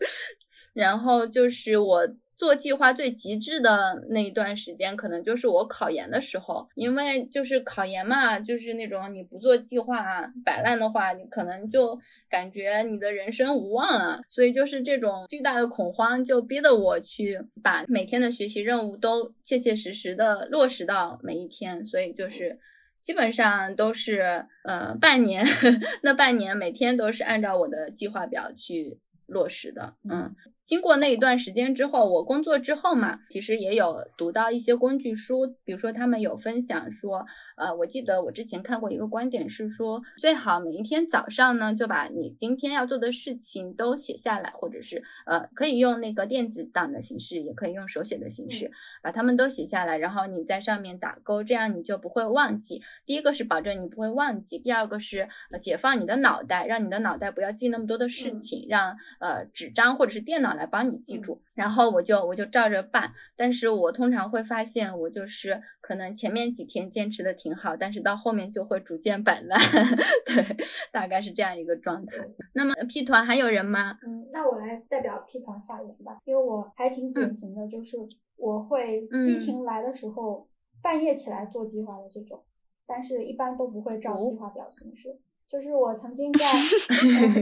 [0.75, 2.09] 然后就是我。
[2.43, 11.97] 做计划最极致的那一段时间，可能就是我考研的时候，因为就是考研嘛，就是那种你不做计划摆烂的话，你可能就
[12.29, 14.23] 感觉你的人生无望了。
[14.29, 21.85] 所以就是这种巨大的恐慌，就逼得我去把每天的学习任务都切切实实的落实到每一天。
[21.85, 22.59] 所以就是
[23.01, 25.47] 基本上都是呃半年，
[26.03, 30.35] 那半年每天都是按照我的计划表去落实的，嗯。
[30.65, 37.27] 经过那一段时间之后，我工作之后嘛，其实也有读到一些工具书，比如说他们有分享说，
[37.63, 48.71] 呃，我记得我之前看过一个观点是说，最好每一天早上呢，就把你今天要做的事情都写下来，或者是呃，可以用那个电子档的形式，也可以用手写的形式，
[49.03, 52.83] 把它们都写下来，然后你在上面打勾，这样你就不会忘记。
[53.05, 60.53] 第一个是保证你不会忘记，第二个是呃解放你的脑袋，让你的脑袋不要记那么多的事情，让呃纸张或者是电脑。
[60.53, 69.59] 来帮你记住，然后我就我就照着办，但是我通常会发现，我就是可能前面几天坚持的挺好，但是到后面就会逐渐摆烂，
[70.27, 70.57] 对，
[70.93, 72.13] 大概是这样一个状态。
[72.55, 73.99] 那么 P 团还有人吗？
[74.07, 77.97] 嗯，那我来代表 P 团发言吧，因为我还挺典型的，就是
[78.37, 80.49] 我会激情来的时候
[80.83, 82.43] 半夜起来做计划的这种，
[82.87, 85.19] 但是一般都不会照计划表形式。
[85.49, 86.47] 就是我曾经在，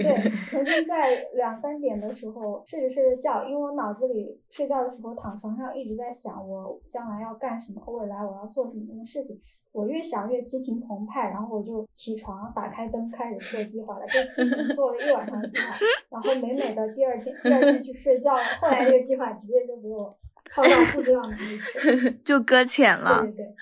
[0.03, 9.41] 对， 曾经在两三点的时候睡着睡着觉，因为我脑子里睡觉的时候躺床上一直在想我将来要干什么，未来我要做什么样的事情。
[9.73, 15.77] 我越想越激情澎湃，然后我就起床打开灯开始做计划了，就激情做了一晚上的计划，
[16.11, 18.43] 然后美美的第二天第二天去睡觉了。
[18.61, 20.17] 后来这个计划直接就给我。
[20.53, 23.21] 抛到不知道哪里去， 就搁浅了。
[23.21, 23.55] 对对对，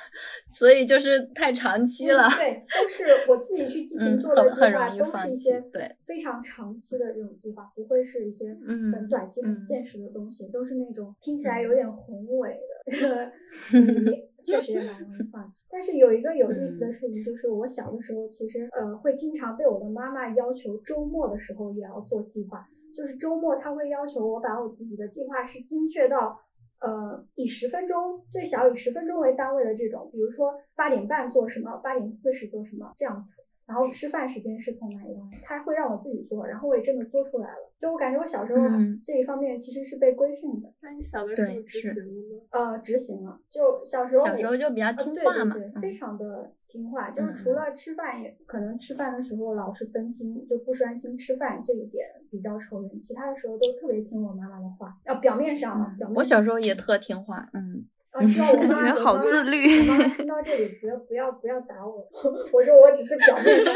[0.49, 2.27] 所以就是太长期了。
[2.31, 8.57] 对，都是我自己去 激情做的计划，都是一些对非常长期的这种计划，不会是一些
[8.91, 13.33] 很短期、很现实的东西，都是那种听起来有点宏伟的，
[14.53, 15.67] 确实也蛮容易放弃。
[15.71, 26.41] 但是有一个有意思的事情，就是我小的时候，其实呃会经常被我的妈妈要求周末的时候也要做计划，就是周末她会要求我把我自己的计划是精确到。
[26.81, 37.68] 呃，以十分钟最小以十分钟为单位的这种，比如说八点半做什么，八点四十做什么这样子，然后吃饭时间是从哪里来，他会让我自己做，然后我也真的做出来了。
[37.81, 38.67] 就我感觉我小时候
[39.05, 40.73] 这一方面其实是被规训的。
[40.81, 42.43] 那你小的时候执行了吗？
[42.51, 43.41] 呃，执行了。
[43.49, 47.11] 就小时候小时候就比较听话嘛，非常的听话。
[47.11, 52.07] 就是除了吃饭，也可能吃饭的时候老是分心，就不专心吃饭这一点。
[52.31, 54.99] 比较愁人，其他的时候都特别听我妈妈的话。
[55.05, 57.87] 啊，表面上啊，表面我小时候也特听话，嗯。
[58.13, 59.81] 啊，希望我妈人好自律。
[59.81, 62.09] 我妈妈 听到这里，不要不要不要打我。
[62.53, 63.75] 我说我只是表面上。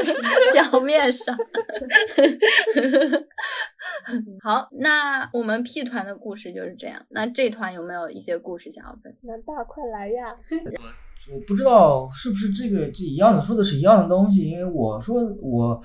[0.70, 1.36] 表面上。
[4.42, 7.04] 好，那我们 P 团的故事就是这样。
[7.10, 9.14] 那这团有没有一些故事想要分？
[9.22, 10.34] 南大，快来呀！
[11.30, 15.78] 我我不知道是不是这个这一样的，说的是一样的东西，因为我说我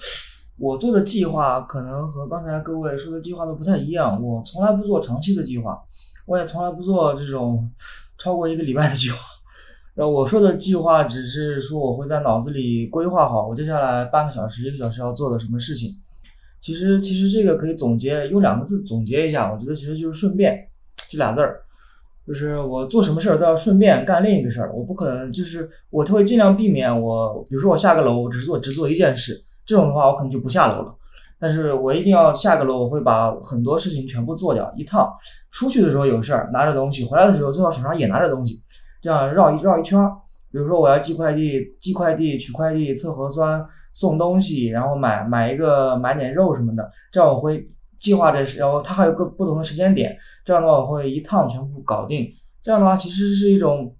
[0.57, 5.77] 我做的计划可能和刚才各位说的计划都不太一样，我从来不做长期的计划，
[6.25, 7.69] 我也从来不做这种
[8.17, 9.17] 超过一个礼拜的计划。
[9.95, 15.89] 然后我说的计划只是说我会在脑子里规划好我接下来半个小时、一个小时要做的什么事情。
[16.59, 20.55] 其实其实这个可以总结用两个字总结一下，我觉得其实就是顺便
[21.09, 21.61] 这俩字儿。
[22.27, 30.93] 就是我做什么事儿都要顺便干另一个事儿，我不可能就是我会尽量避免我，比如说我下个楼，我只做只做一件事，这种的话我可能就不下楼了。
[31.39, 35.11] 但是我一定要下个楼，我会把很多事情全部做掉一趟。
[35.51, 38.61] 出去的时候有事儿拿着东西，回来的时候最好手上也拿着东西。
[39.01, 40.09] 这样绕一绕一圈儿，
[40.51, 47.65] 比如说我要寄快递、寄快递、取快递、测核酸、送东西，然后买买一个买点肉什么的，这样我会
[47.97, 52.27] 计划着，然后它还有个不同的时间点，这样的话我会一趟全部搞定。
[52.63, 53.95] 这样的话其实是一种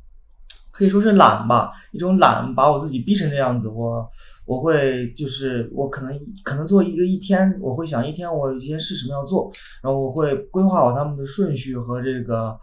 [0.71, 3.69] 可以说是懒吧，一种懒把我自己逼成这样子。
[3.69, 4.06] 我
[4.47, 9.51] 我会就是我可能可能做一个一天，我会想一天我有一些事什么要做，
[9.83, 12.60] 然后我会规划好他们的顺序和这个。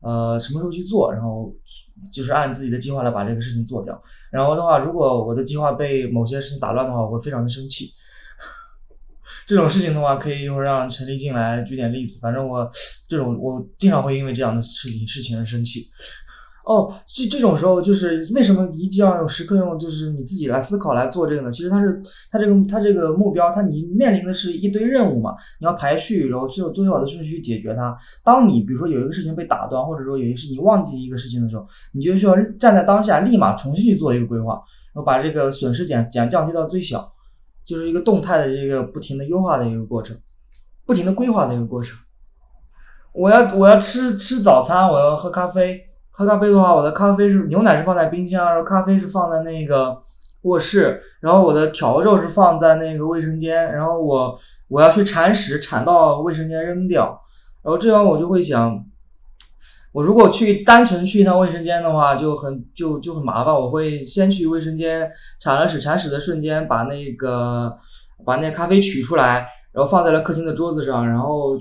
[0.00, 1.12] 呃，什么时候去做？
[1.12, 1.52] 然后
[2.12, 4.00] 就是按自己的计划来把这个事情做掉。
[4.30, 7.90] 然后的话，如果我的计划被某些事情打乱的话，我会非常的生气。
[9.44, 12.20] 这种事情的话，可以一会儿让陈立进来举点例子。
[12.20, 12.70] 反正我
[13.08, 15.80] 这种，我经常会因为这样的事情事情而生气。
[16.68, 21.50] 哦，这这种时候就是为什么一定要用时刻用，就是你自己来思考来做这个呢？
[21.50, 21.98] 其实它是
[22.30, 27.96] 它这个它这个目标，它你面临的是一堆任务嘛，你要排序，然后最后最好的顺序去解决它。
[28.22, 34.52] 当你比如说有一个事情被打断，或者说有一个事你忘记一个事情的时候，你就需要站在当下，立马重新去做一个规划，
[34.92, 37.10] 然后把这个损失减减降低到最小，
[37.64, 40.14] 就是一个动态的这个不停的优化的一个过程，
[40.84, 41.96] 不停的规划的一个过程。
[43.14, 45.87] 我要我要吃吃早餐，我要喝咖啡。
[46.18, 49.96] 喝咖啡的话，我的咖啡是牛奶是放在冰箱，然后咖啡是放在那个
[50.42, 57.16] 卧室，然后我的笤帚是放在那个卫生间，然后我我要去铲屎，铲到卫生间扔掉，
[57.62, 58.84] 然后这样我就会想，
[59.92, 65.08] 我如果去单纯去一趟卫生间的话，就很就就很麻烦，我会先去卫生间
[65.40, 67.72] 铲了屎，铲屎的瞬间把那个
[68.26, 71.56] 把那咖啡取出来，然后放在了客厅的桌子上，然后。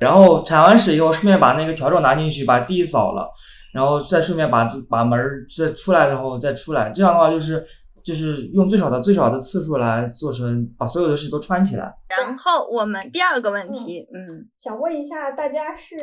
[0.00, 3.30] 然后铲完屎以后，顺便把那个笤帚拿进去，把地扫了，
[3.74, 5.18] 然后再顺便把把门
[5.54, 6.90] 再出来，然后再出来。
[6.94, 7.64] 这样的话，就是
[8.02, 11.92] 就是用最少的最少的次数来做成，把所有的事都穿起来。
[12.18, 15.96] 然后我们第二个问题，嗯，想问一下大家，是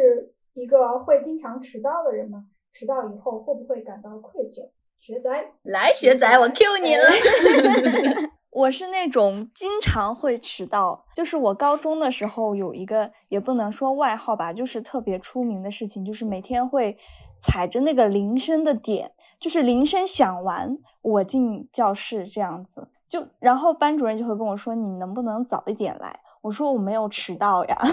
[0.54, 2.44] 一个会经常迟到的人吗？
[2.74, 4.70] 迟到以后会不会感到愧疚？
[5.00, 5.30] 学仔，
[5.64, 7.04] 来学仔，我 Q 你了。
[8.50, 16.98] 我是那种经常会迟到，就是我高中的时候有一个，也不能说外号吧，就是特别出名的事情，就是每天会
[17.40, 27.78] 踩着那个铃声的点，就是铃声响完我进教室这样子，就然后班主任就会跟我说你能不能早一点来，我说我没有迟到呀。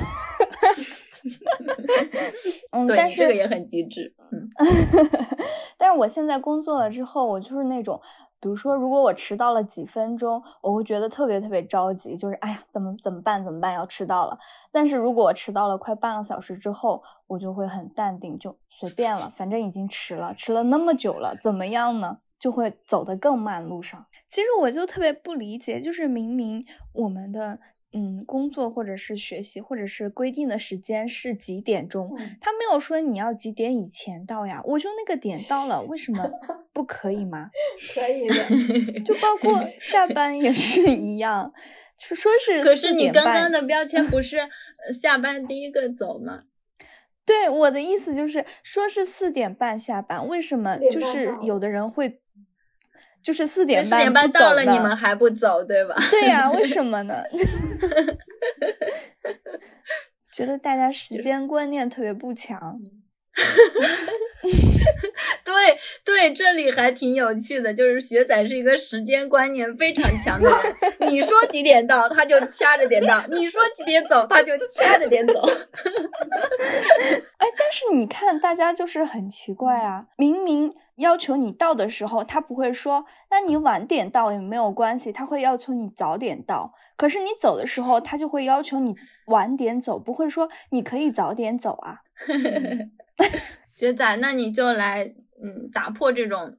[2.71, 4.49] 嗯，但是这个也很机智，嗯，
[5.77, 8.01] 但是我现在工作了之后，我就是那种。
[8.45, 13.43] 比如说，如果我迟到了几分钟，我会觉得特别特别着急，就是哎呀，怎么怎么办？
[13.43, 13.73] 怎么办？
[13.73, 14.39] 要迟到了。
[14.71, 22.19] 但是如果我迟到了快半个小时之后，我就会很淡定，就随便了，反正已经迟了，迟了那么久了，怎么样呢？
[22.39, 24.05] 就会走得更慢路上。
[24.29, 27.59] 其实我就特别不理解，就是明明我们的。
[27.97, 32.15] 嗯，工作或者是学习，或者是规定的时间是几点钟？
[32.41, 36.29] 他没有说你要几点以前到呀，我就那个点到了，为什么
[36.75, 37.51] 不可以吗？
[37.95, 41.53] 可以的， 就包括下班也是一样，
[41.97, 42.65] 说是。
[42.65, 44.39] 可是你刚刚的标签不 是
[45.01, 46.43] 下班第一个走吗？
[47.25, 52.21] 对，我的意思就是说是四点半下班，为什么就是有的人会？
[53.25, 55.95] 就是四点半，四点半到了，你们还不走，对吧？
[56.11, 57.23] 对呀，为什么呢？
[60.31, 62.79] 觉得大家时间观念特别不强。
[65.43, 65.55] 对
[66.05, 70.59] 对，这里还挺有趣的，就是学仔是一个时间观念非常强的人。
[71.11, 75.41] 你说几点到，他就掐着点到；你说几点走，他就掐着点走。
[77.39, 80.75] 哎，但是你看，大家就是很奇怪啊，明明。
[80.97, 86.73] 要求你到的时候，他不会说，那你晚点到也没有关系，他会要求你早点到。
[86.97, 88.95] 可是你走的时候，他就会要求你
[89.27, 92.03] 晚点走，不会说你可以早点走啊。
[93.75, 95.05] 学仔，那你就来，
[95.43, 96.57] 嗯，打破这种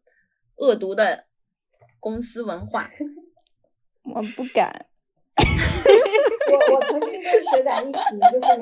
[0.58, 1.26] 恶毒的
[2.00, 2.90] 公司文化。
[4.14, 4.88] 我不敢。
[6.52, 8.62] 我我曾经跟学仔一起，就是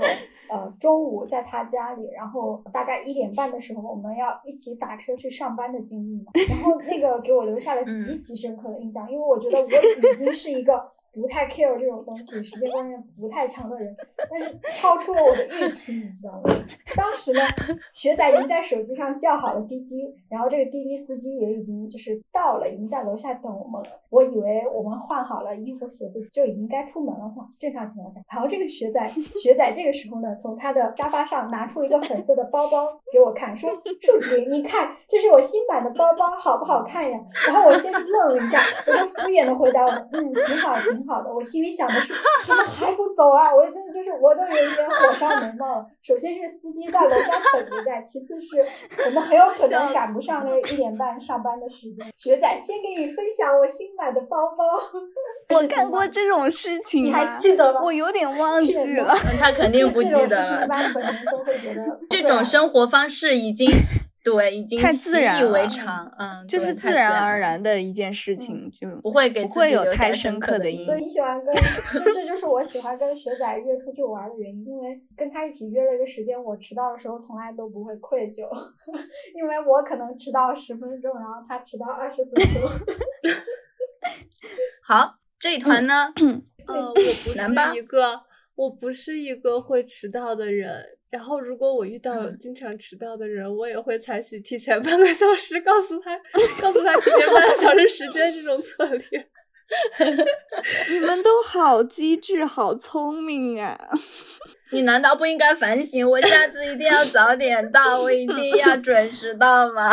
[0.49, 10.91] 呃中午在他家里，然后大概一点半的时候我们要一起打车去上班的经历嘛，然后那个给我留下了极其深刻的印象，因为我觉得我已经是一个。
[11.15, 13.95] 不太 care 这种东西，时间观念不太强的人，
[14.31, 16.41] 但是超出了我的预期，你知道吗？
[16.95, 17.39] 当时呢，
[17.93, 23.89] 学仔已经在手机上叫好了滴滴，然后这个滴滴司机也已经就是到了，已经在楼下等我们了。
[24.13, 28.21] 我以为我们换好了衣服鞋子就已经该出门了嘛，正常情况下。
[28.31, 29.11] 然后这个学仔
[29.41, 42.13] 学仔这个时候呢，从他的沙发上拿出一个粉色的包包给我看，说：“树姐，你看，这是我新买的包包，好不好看呀？”然后我先愣了一下，我就敷衍的回答我：“嗯，挺好，挺。”好的，我心里想的是，
[42.45, 43.53] 怎么还不走啊？
[43.53, 45.85] 我真的就是，我都有一点火烧眉毛了。
[46.03, 48.57] 首先是司机在楼下等着在，其次是
[49.05, 52.05] 我们很有可能赶不上那一点半上班的时间。
[52.15, 54.65] 学仔，先给你分享我新买买的包包。
[55.55, 57.81] 我干过这种事情，你还记得吗？
[57.83, 59.13] 我有点 忘记了。
[59.39, 60.65] 他肯定不记得了。
[60.65, 63.69] 一般本人都会觉得， 这种生活方式已经。
[64.25, 70.85] 对，已经太自然习以为常，嗯，就是自然而然的一件事情，就不会给不会有太深刻的印象。
[70.85, 71.53] 所以你喜欢跟，
[72.01, 78.47] 就这就是我喜欢跟学仔约出去玩的原因，因为跟他一起约了一个时间，我迟到的时候从来都不会愧疚，
[79.35, 83.33] 因为我可能迟到十分钟，然后他迟到二十分钟。
[84.93, 86.13] 好，这一团呢，
[86.69, 88.21] 呃，我不是一个，
[88.53, 90.85] 我不是一个会迟到的人。
[91.09, 96.15] 然后，如果我遇到经常迟到的人，我也会采取提前半个小时告诉他，
[96.61, 99.27] 告诉他提前半个小时时间这种策略。
[100.91, 103.75] 你们都好机智，好聪明啊！
[104.71, 106.07] 你难道不应该反省？
[106.07, 109.91] 我下次一定要早点到，我一定要准时到吗？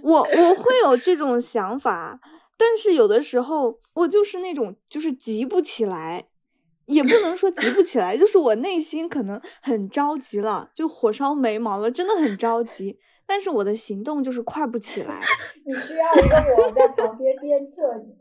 [0.00, 2.20] 我我会有这种想法，
[2.62, 6.28] 但是有的时候我就是那种就是急不起来。
[6.86, 12.98] 也不能说急不起来，就是我内心可能很着急了，就火烧眉毛了，真的很着急。
[13.32, 15.22] 但是我的行动就是快不起来。
[15.64, 18.14] 你需要一个我在旁边鞭策你。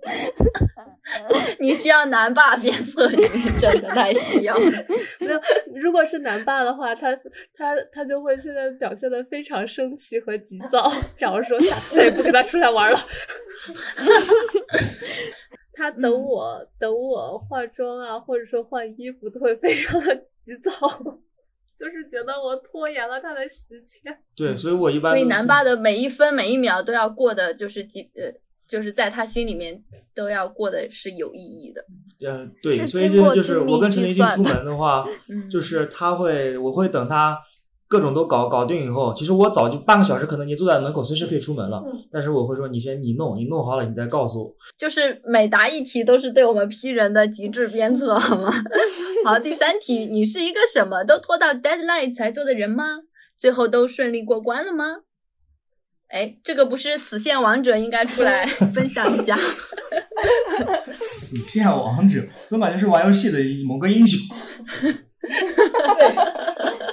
[1.60, 3.22] 你需要男爸鞭策你，
[3.60, 4.56] 真的太需要。
[5.20, 5.42] 没有，
[5.76, 7.14] 如果是男爸的话，他
[7.54, 10.90] 他他就会现在表现的非常生气和急躁，
[11.20, 12.98] 然后说下次再也不跟他出来玩了。
[15.74, 20.72] 他等我等我化妆啊，或者说换衣服，都会非常的急躁，
[21.82, 24.16] 就是觉得我拖延了他的时间。
[24.38, 28.32] 对，所以我一般所以南爸的每一分每一秒都要过的，就是几呃，
[28.68, 31.84] 就是在他心里面都要过的是有意义的。
[32.30, 35.04] 呃，对，所以就就是我跟陈林静出门的话，
[35.50, 37.36] 就是他会，我会等他。
[37.92, 41.84] 各种都搞搞定以后，其实我早就半个小时，可能你坐在门口，随时可以出门了。
[42.10, 44.56] 但是我会说，你先你弄，你弄好了，你再告诉我。
[44.78, 48.50] 就是每答一题都是对我们批人的极致鞭策，好吗？
[49.26, 53.00] 好，第三题，你是一个什么都拖到 deadline 才做的人吗？
[53.38, 55.00] 最后都顺利过关了吗？
[56.08, 59.38] 哎，这个不是死线王者应该出来 分享一下？
[60.96, 63.38] 死线王者，总感觉是玩游戏的
[63.68, 64.18] 某个英雄。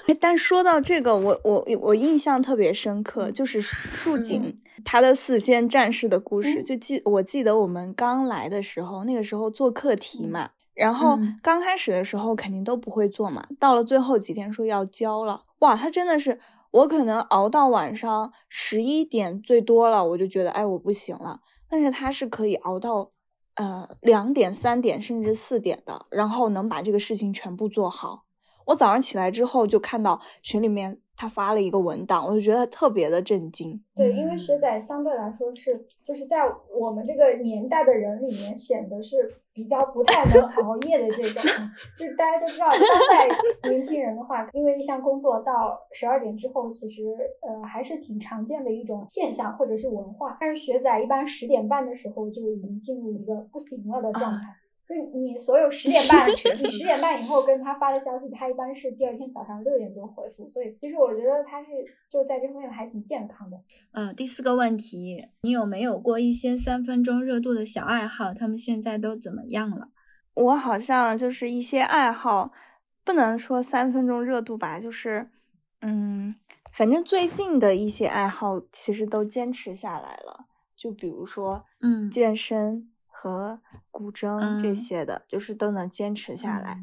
[0.06, 6.62] 对， 但说到这个，我我我印象特别深刻，就是树井他的四仙战士的故事。
[6.62, 16.38] 就记我记得我们刚来的时候，那个时候做课题嘛，然后刚开始的时候肯定都不会做嘛，到了最后几天说要交了，哇，他真的是
[16.70, 23.12] 我可能熬到晚上十一点最多了，我就觉得哎我不行了，但是他是可以熬到。
[23.58, 28.24] 呃，两点、三点甚至四点的，然后能把这个事情全部做好。
[28.66, 31.00] 我早上起来之后就看到群里面。
[31.20, 33.82] 他发了一个文档，我就觉得特别的震惊。
[33.92, 36.38] 对，因为学仔相对来说是，就是在
[36.78, 39.16] 我们这个年代的人里面，显得是
[39.52, 41.42] 比较不太能熬夜的这种。
[41.98, 42.78] 就大家都知道，当
[43.10, 47.02] 代年轻人的话，因为一项工作到十二点之后，其实
[47.42, 50.36] 呃还是挺常见的一种现象或者是文化。
[50.40, 54.54] 但是学仔一般十点半的时候就已经进入一个不行了的状态。
[54.88, 56.34] 就你所有十点半， 你
[56.70, 61.68] 十点半以后跟他发的消息，他一般是第二天早上六点多回复，所以其实我觉得他是
[62.08, 63.60] 就在这方面还挺健康的。
[63.92, 68.32] 嗯，第四个问题，你有没有过一些三分钟热度的小爱好？
[68.32, 69.90] 他们现在都怎么样了？
[70.32, 72.52] 我好像就是一些爱好，
[73.04, 75.28] 不能说三分钟热度吧，就是
[75.82, 76.34] 嗯，
[76.72, 82.90] 反正最近的一些爱好其实都坚持下来了，就比如说嗯，健身。
[83.20, 83.60] 和
[83.90, 86.78] 古筝这些的，就是都能坚持下来。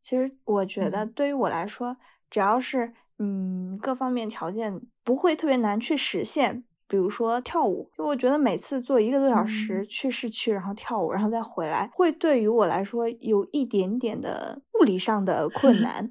[0.00, 1.96] 其实我觉得，对于我来说，
[2.28, 16.10] 只要是嗯各方面条件不会特别难去实现，比如说跳舞，就我觉得每次做一个多小时去市区，然后跳舞，然后再回来，会对于我来说有一点点的物理上的困 难，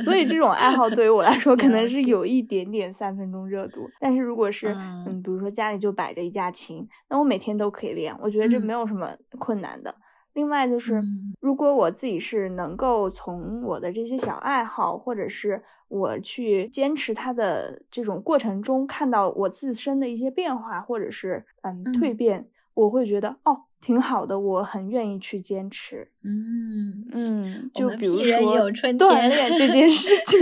[0.00, 3.88] 所以这种爱好对于我来说可能是有一点点三分钟热度。
[4.00, 4.74] 但是如果是
[5.06, 9.94] 嗯，比如说家里就摆着一架琴，那我每天都可以练，我觉得这没有什么困难的。
[10.32, 11.02] 另外就是，
[11.40, 26.08] 如果我自己是能够从我的这些小爱好，或者是我去坚持它的这种过程中，看到我自身的一些变化，或者是嗯蜕变，我会觉得哦挺好的，我很愿意去坚持。
[26.22, 30.38] 嗯嗯，就比如说锻炼这件事情。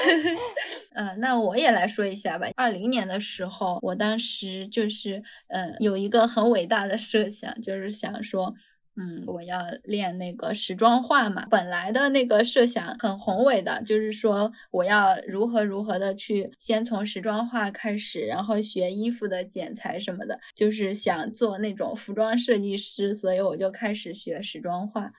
[0.94, 2.46] 呃，那我也来说一下吧。
[2.56, 8.54] 二零年的时候，我当时就是呃有一个很伟大的设想，就是想说。
[8.98, 11.46] 嗯，我要练那个时装画嘛。
[11.50, 25.12] 本来的那个设想很宏伟的，就是说我要如何如何的去先从时装画开始，然后学衣服的剪裁什么的，就是想做那种服装设计师，所以我就开始学时装画。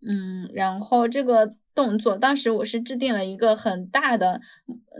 [0.00, 4.40] 嗯，然后这个动作，当时我是制定了一个很大的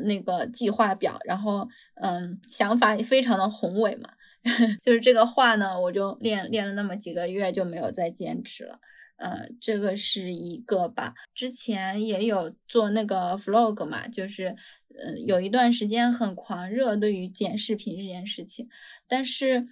[0.04, 4.10] 那个计划表，然后嗯，想法也非常的宏伟嘛。
[4.82, 8.78] 就是这个话呢，我就练练了那么几个月，就没有再坚持了。
[9.16, 11.14] 呃，这个是一个吧。
[11.34, 14.56] 之前也有做那个 vlog 嘛，就是
[14.98, 18.68] 呃有一段时间很狂热对于剪视频这件事情，
[19.06, 19.68] 但是。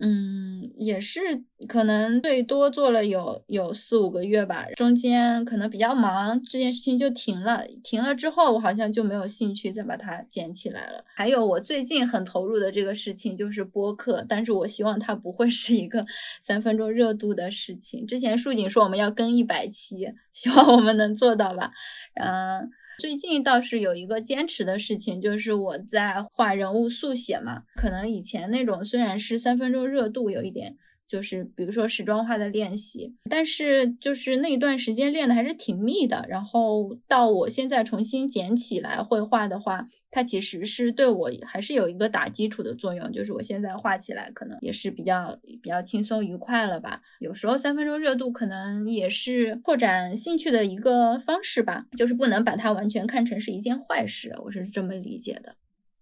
[0.00, 1.18] 嗯，也是
[1.66, 7.66] 可能最多做了有有四五个月吧，中间可能比较忙，这件事情就停了。
[7.82, 11.04] 停了之后，我好像就没有兴趣再把它捡起来了。
[11.16, 16.06] 还有我最近很投入的这个事情就是播客，但是我希望它不会是一个
[16.40, 18.06] 三分钟热度的事情。
[18.06, 21.72] 之前树锦说我们要更一百期，希望我们能做到吧。
[22.14, 22.70] 嗯。
[22.98, 27.62] 最近倒是有一个坚持的事情，就是我在画人物速写嘛。
[27.76, 30.76] 可能以前那种虽然是三分钟热度，有一点
[31.06, 36.26] 就是比如说时装画的练习，但是就是那一段时间练的还是挺密的。
[36.28, 39.86] 然后到我现在重新捡起来绘画的话。
[40.10, 47.02] 它其实是对我还是有一个打基础的作用，就是我现在画起来可能也是比较比较轻松愉快了吧。
[47.18, 55.54] 有时候三分钟热度可能也是扩展兴趣的一个方式吧，就是不能把它完全看成是一件坏事，我是这么理解的。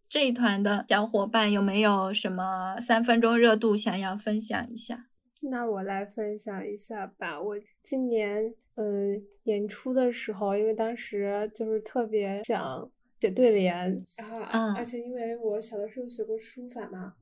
[0.08, 5.06] 这一团的小伙伴有没有什么三分钟热度想要分享一下？
[5.42, 7.42] 那我来分享一下吧。
[7.42, 12.88] 我今年嗯年初的时候，因为当时就是特别想。
[13.20, 14.38] 写对联，然后
[14.76, 17.14] 而且因为我小的时候学过书法嘛，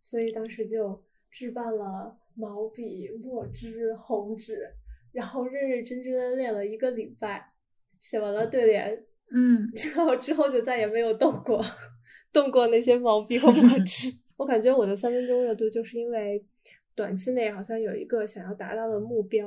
[0.00, 4.66] 所以当时就置办了毛笔、墨汁、红纸，
[5.12, 7.46] 然后认认真真的练了一个礼拜，
[7.98, 11.62] 写完了对联，嗯， 然后之后就再也没有动过
[12.32, 14.12] 动过那些毛笔和墨 汁。
[14.38, 16.44] 我感觉我的三分钟热度就是因为。
[16.94, 19.46] 短期内好像有一个想要达到的目标，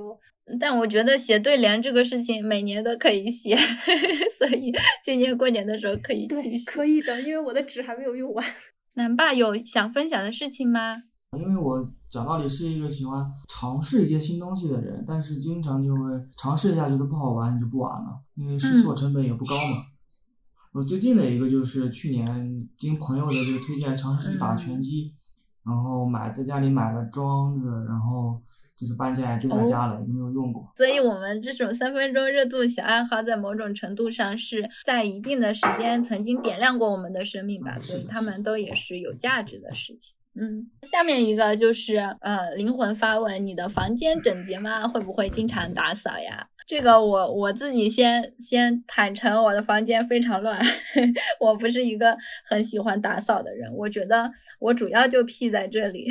[0.60, 3.56] 但我觉得写对联这个事情每年都可以写，
[4.38, 4.72] 所以
[5.04, 6.66] 今年过年的时候可以继续。
[6.66, 8.46] 可以的，因为我的纸还没有用完。
[8.96, 11.04] 南爸有想分享的事情吗？
[11.38, 16.02] 因为我讲道理是一个喜欢尝试一些新东西的人，但是经常就会
[16.38, 19.84] 尝试一下觉得不好玩就不玩了，因为试错成本也不高嘛。
[20.72, 22.26] 我最近的一个就是去年
[22.78, 25.12] 经朋友的这个推荐尝试去打拳击。
[25.66, 28.40] 然后买在家里买了桩子，然后
[28.78, 30.72] 就是搬家丢在家了，也没有用过。
[30.76, 40.16] 所以，我们这种三分钟热度小爱好，在某种程度上是在一定的时间曾经点亮过我们的生命吧，所以他们都也是有价值的事情。
[40.38, 44.88] 嗯，下面一个就是呃，灵魂发问：你的房间整洁吗？
[44.88, 46.48] 会不会经常打扫呀？
[46.68, 50.60] 这个我我自己先先坦诚，我的房间非常乱，
[51.40, 56.08] 我不是一个很喜欢打扫的人，我觉得我主要就屁在这里，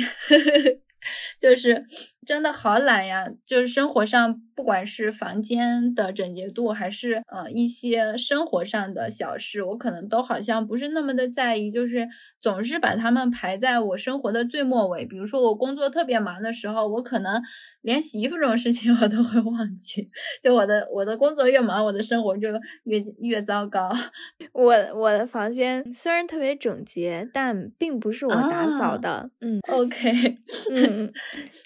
[1.39, 1.85] 就是
[2.25, 12.07] 真的好懒呀，就是生活上不管是房间的整洁度，还是呃一些生活上的小事，我可能都好像不是那么的在意，就是
[12.39, 15.05] 总是把它们排在我生活的最末尾。
[15.05, 17.41] 比如说我工作特别忙的时候，我可能。
[17.85, 20.09] 连洗衣服这种事情 我都会忘记，
[20.41, 22.47] 就我的我的工作越忙，我的生活就
[22.85, 23.91] 越越糟糕。
[24.53, 29.29] 我我的房间虽然特别整洁，但并不是我打扫的。
[29.39, 30.11] 嗯，OK，
[30.73, 31.13] 嗯，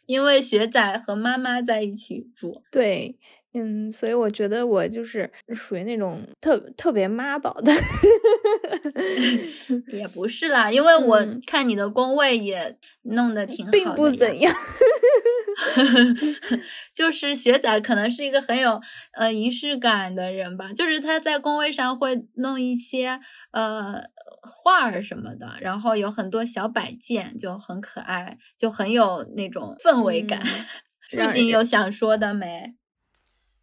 [0.08, 2.64] 因为学仔和妈妈在一起住。
[2.72, 3.20] 对，
[3.54, 7.72] 嗯，所以我觉得我就是属于那种特特别妈宝的，
[9.92, 14.54] 也不是啦，因为我看你的工位也弄得挺好的，并不怎样。
[16.94, 18.80] 就是学仔可能是一个很有
[19.14, 23.20] 呃仪式感的人吧，就是他在工位上会弄一些
[23.52, 24.04] 呃
[24.42, 30.42] 画儿什么的，然后有很多小摆件，就很可爱，就很有那种氛围感。
[31.10, 32.76] 树锦有想说的没？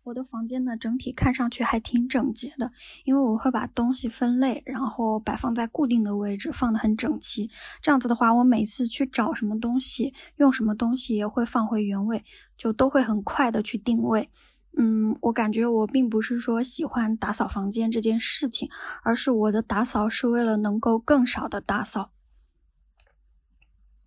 [0.06, 2.70] 我的房间呢，整体看上去还挺整洁的，
[3.02, 7.50] 因为我会把东西分类，然后摆放在固定的位置，放得很整齐。
[7.82, 12.24] 这样子的话，我每次去找什么东西，用什么东西也会放回原位，
[12.56, 14.30] 就都会很快的去定位。
[14.78, 18.68] 嗯，我感觉我并不是说喜欢打扫房间这件事情，
[19.02, 22.12] 而是我的打扫是为了能够更少的打扫。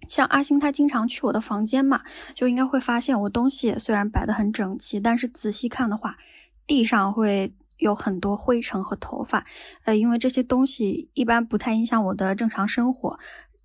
[0.09, 2.01] 像阿星他经常去我的房间嘛，
[2.33, 6.17] 就应该会发现我东西虽然摆得很整齐，但是仔细看的话，
[6.65, 9.45] 地上会有很多灰尘和头发。
[9.85, 13.17] 呃，因为这些东西一般不太影响我的正常生活，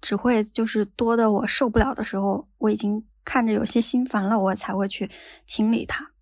[0.02, 5.10] 只会就是多的我受不了的时候，我已经看着有些心烦了，我才会去
[5.46, 6.13] 清理它。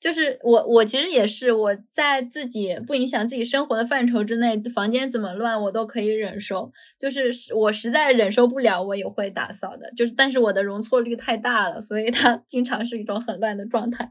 [0.00, 6.72] 就是我，我其实也是我在自己不影响自己生活的范畴之内，房间怎么乱我都可以忍受。
[6.98, 9.92] 就是我实在忍受不了，我也会打扫的。
[9.94, 14.10] 就是但是我的容错率太大了，所以它 经常是一种很乱的状态。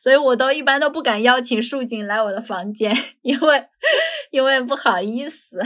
[0.00, 3.64] 所以我都一般都不敢邀请树锦来我的房间， 因为
[4.32, 5.60] 因为不好意思。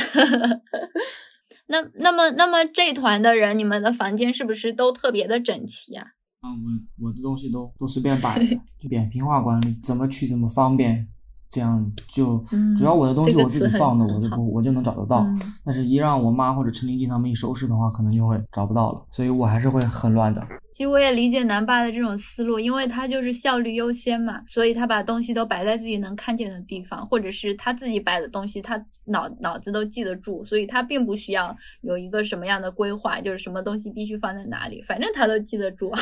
[1.68, 6.08] 那那么那么这团的人，你们的房间是不是都特别的整齐啊？
[6.44, 8.38] 啊，我我的东西都都随便摆，
[8.86, 11.08] 扁平化管理，怎么取怎么方便，
[11.54, 12.36] 这样就
[12.76, 15.24] 主要我的东西我自己放的，我就不我就能找得到。
[15.64, 20.44] 但是，一让我妈或者陈林静他们一收拾的话，可能就会找不到了，所以我还是会很乱的。
[20.72, 35.92] 其实我也理解南爸的这种思路，因为他就是效率优先嘛，所以他把东西都摆在自己能看见的地方，或者是他自己摆的东西，他脑脑子都记得住，所以他并不需要有一个什么样的规划，就是什么东西必须放在哪里，反正他都记得住，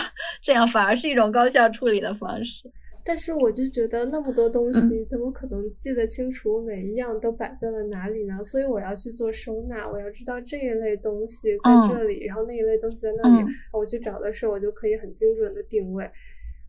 [0.40, 2.72] 这样反而是一种高效处理的方式。
[3.05, 8.42] 但是我就觉得那么多东西，怎么可能记得清楚每一样都摆在了哪里呢？
[8.44, 16.09] 所以我要去做收纳，我要知道这一类东西在这里，然后那一类东西在那里，我去找的时候，我就可以很精准的定位。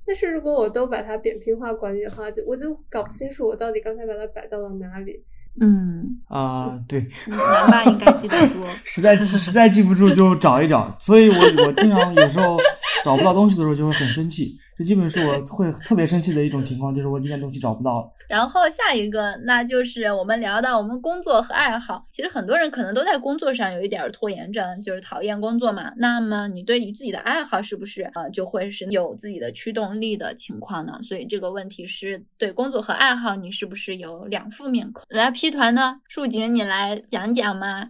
[0.05, 5.23] 但是如果我都把它扁平化管理的话，就我就搞不清楚我到底刚才把它摆到了哪里。
[5.61, 10.97] 嗯啊，对，南爸应该记得住， 实在实在记不住就找一找。
[10.99, 12.57] 所以我我经常有时候
[13.05, 14.57] 找不到东西的时候就会很生气。
[14.75, 18.11] 这基本是我会特别生气的一种情况，就是我一件东西找不到。
[18.27, 22.05] 然后下一个，那就是我们聊到我们工作和爱好。
[22.09, 25.93] 其实很多人可能都在工作上有一点拖延症，就是讨厌工作嘛。
[25.97, 30.99] 那么你对于自己的爱好是不是呃就会是有自己的驱动力的情况呢？
[31.03, 35.03] 所以这个问题是对工作和爱好你是不是有两副面孔？
[35.09, 37.89] 来 P 团呢，树井你来讲讲吗？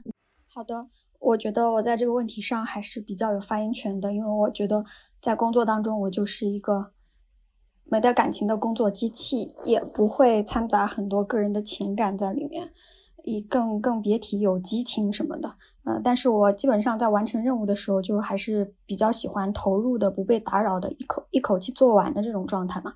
[0.54, 0.88] 好的，
[1.20, 4.84] 我觉得我在这个问题上还是比较有发言权的，因为我觉得。
[5.24, 6.92] 在工作当中，我就是一个
[7.86, 12.74] 没带感情的工作机器，也不会掺杂很多个人的情感在里面，
[13.24, 15.56] 也更更别提有激情什么的。
[15.86, 22.96] 呃，但是我基本上在完成任务的时候，就还是比较喜欢投入的、不被打扰的，一口一口气做完的这种状态嘛。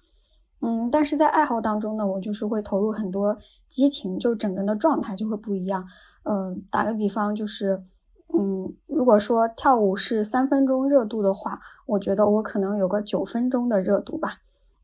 [0.59, 3.37] 嗯，但是在爱好当中呢，我就是会投入很多
[3.69, 5.87] 激情，就整个人的状态就会不一样。
[6.23, 7.85] 嗯，打个比方就是。
[8.39, 14.33] 嗯，如果说跳舞是三分钟热度的话，我觉得我可能有个九分钟的热度吧。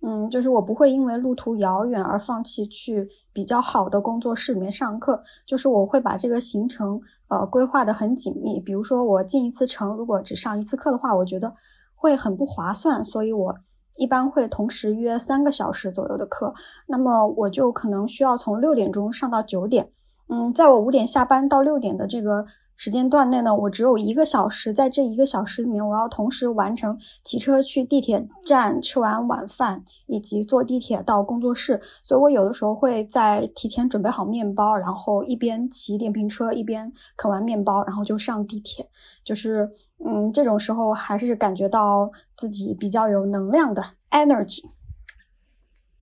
[0.02, 8.60] 嗯，就是我不会因为路途遥远而放弃去比较好的工作室里面上课，就是我会把这个行程呃规划的很紧密。
[8.60, 11.54] 比如说我进一次城，如果只上一次课的话，我觉得
[11.94, 13.56] 会很不划算，所以我
[13.98, 16.56] 一般会同时约三个小时左右的课。
[16.88, 19.92] 那么我就可能需要从六点钟上到九点。
[20.28, 22.48] 嗯，在我五点下班到六点的这个。
[22.84, 31.80] 时间段内呢，我只有一个小时，在这一个小时里面，我要同时完成骑车去地铁站吃完晚饭，以及坐地铁到工作室。
[32.04, 38.86] 所以我有的时候会在提前准备好面包，然后一边骑电瓶车一边啃完面包，然后就上地铁。
[39.24, 39.72] 就是，
[40.06, 43.82] 嗯，这种时候还是感觉到自己比较有能量的
[44.12, 44.60] energy。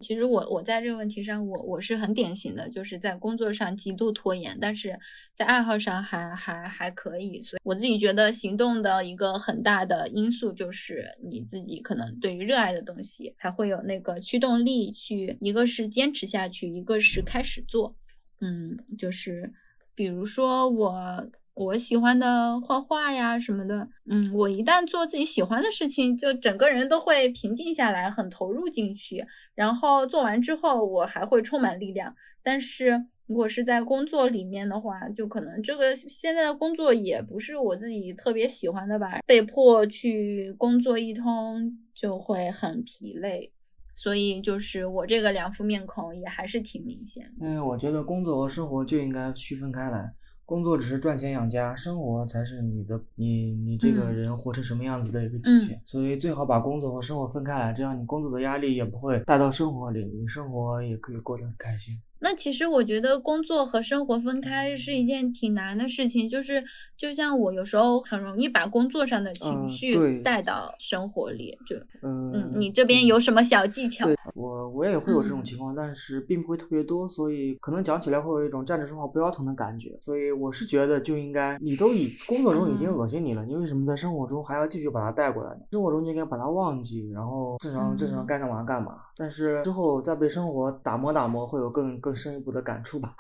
[0.02, 5.00] 其实我我在这个问题上，我我是很典型的，就是在工作上极度拖延，但是
[5.34, 7.42] 在爱好上还还还可以。
[7.42, 17.96] 所以我自己觉得行动的一个很大的因素就是你自己可能对于热爱的东西还会有那个驱动力去，一个是坚持下去，一个是开始做。
[18.42, 19.54] 嗯，就是
[19.94, 29.26] 比如说我我喜欢的画画呀什么的，嗯，我一旦做自己喜欢的事情，就整个人都会平静下来，很投入进去。
[29.54, 32.16] 然后做完之后，我还会充满力量。
[32.42, 43.52] 但是如果是在工作里面的话，就可能这个现在的工作也不是我自己特别喜欢的吧，被迫去工作一通就会很疲累。
[43.94, 47.46] 所以就是我这个两副面孔也还是挺明显的。
[47.46, 50.10] 嗯，我觉得工作和生活就应该区分开来。
[50.46, 55.82] 工作只是赚钱养家，生活才是你的你你这个人活成什么样子的一个体现。
[55.86, 61.96] 所以最好把工作和生活分开来，这样你工作的压力也不会带到生活里，你生活也可以过得很开心。
[62.24, 66.64] 那其实我觉得工作和生活分开是一件挺难的事情，就是
[66.96, 74.08] 就像我有时候很容易把工作上的情绪带到生活里，就嗯，你这边有什么小技巧？
[74.36, 79.98] 我我也会有这种情况，但是并不会特别多，所以可能讲起来会有一种站着说话不腰疼的感觉。
[80.00, 85.62] 所以我是觉得就应该，你都已工作中已经恶心你了，你为什么在生活中还要继续把它带过来呢？
[85.72, 88.98] 生活中就应该把它忘记，然后正常正常该干嘛干嘛。
[89.18, 92.11] 但是之后再被生活打磨打磨，会有更更。
[92.12, 93.16] 更深一步的感触吧。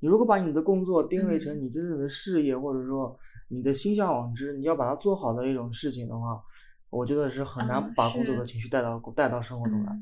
[0.00, 3.18] 你如果把你的工作定位成你真正的事业，或者说
[3.48, 6.40] 你的心向往之，你要把它做好的一种事情的话，
[6.90, 9.92] 我觉得是很难把工作的情绪带到带到生活中来。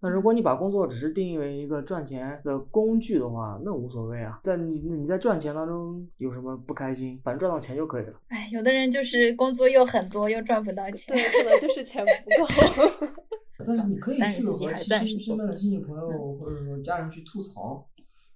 [0.00, 4.38] 那如果你把工作只是定义为一个赚钱的工具的话，那无所谓啊。
[4.44, 7.20] 在你你在赚钱当中有什么不开心？
[7.24, 8.12] 反正赚到钱就可以了。
[8.28, 13.08] 哎，有的人就是工作又很多，又赚不到钱，对，可能就是钱不够。
[13.66, 17.84] 但是你可以去和亲戚、身边的亲戚朋友或者说家人去吐槽，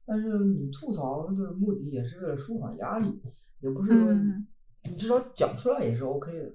[0.04, 3.08] 但是你吐槽的目的也是为了舒缓压力，
[3.60, 4.12] 也不是说
[4.84, 6.52] 你至少讲出来也是 OK 的。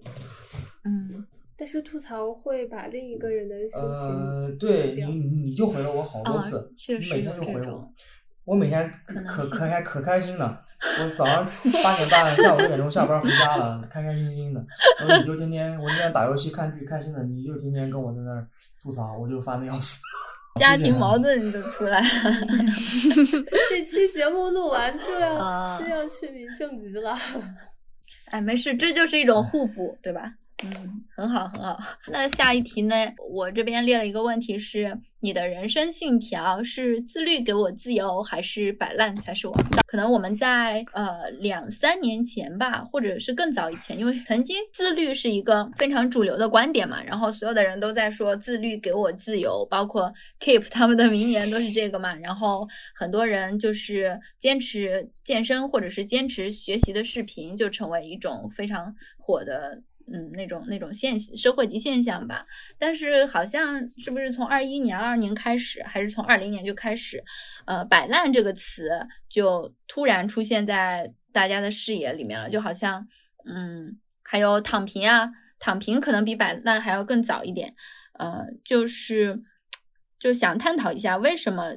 [0.84, 7.94] 嗯，但是吐槽会把另一个人的心情呃，对你你就回了我好多次，你每天就回我，
[8.44, 10.67] 我每天可可开可开心的。
[10.80, 11.46] 我早上
[11.84, 14.64] 八点半，下午六点钟下班回家了，开开心心的。
[15.00, 18.48] 然后你就天天，我天天打游戏看剧开心的，你就天天跟我在那儿
[18.82, 20.02] 吐槽，我就烦的要死。
[20.60, 22.08] 家庭矛盾都出来了。
[23.70, 27.16] 这期节目录完就要就要去民政局了。
[28.32, 30.34] 哎，没事，这就是一种互补，对吧？
[30.64, 31.78] 嗯，很好，很好。
[32.12, 32.96] 那下一题呢？
[33.30, 35.00] 我这边列了一个问题是。
[35.20, 39.82] 你的人生信条是自律给我自由，还是摆烂才是王道？
[39.88, 59.82] 可能我们在呃两三年前吧，或者是更早以前，因为曾经自律是一个非常主流的观点嘛，然后所有的人都在说自律给我自由，包括 Keep 他们的名言都是这个嘛，然后很多人就是坚持健身或者是坚持学习的视频，就成为一种非常火的。
[60.10, 62.46] 嗯，那种那种现社会级现象吧，
[62.78, 67.22] 但是好像是不是从二一年、二二年开始，还是从二零年就开始，
[67.66, 68.90] 呃，摆烂这个词
[69.28, 73.06] 就突然出现在大家的视野里面了，就好像，
[73.46, 75.30] 嗯，还有躺平啊，
[75.60, 77.76] 躺平可能比摆烂还要更早一点，
[78.18, 79.42] 呃，就是
[80.18, 81.76] 就想探讨一下，为什么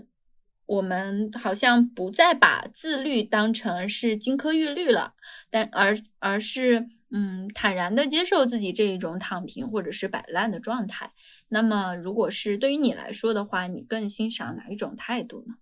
[0.67, 5.15] 我们好像不再把自律当成是金科玉律了，
[5.51, 6.87] 但而而是。
[7.13, 11.11] 嗯，坦然的接受自己这一种躺平或者是摆烂的状态。
[11.49, 15.55] 那么，如果是对于你来说的话，你更欣赏哪一种态度呢？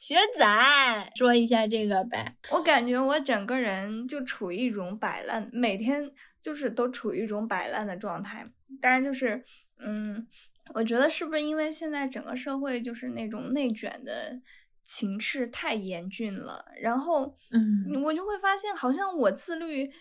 [0.00, 2.36] 学仔，说一下这个呗。
[2.50, 6.10] 我感觉我整个人就处于一种摆烂，每天
[6.42, 8.44] 就是都处于一种摆烂的状态。
[8.80, 9.44] 当然，就是
[9.78, 10.26] 嗯，
[10.74, 14.40] 我觉得是不是因为现在整个社会就是那种内卷的
[14.82, 19.92] 情势太严峻了，然后嗯，我就会发现好像我自律。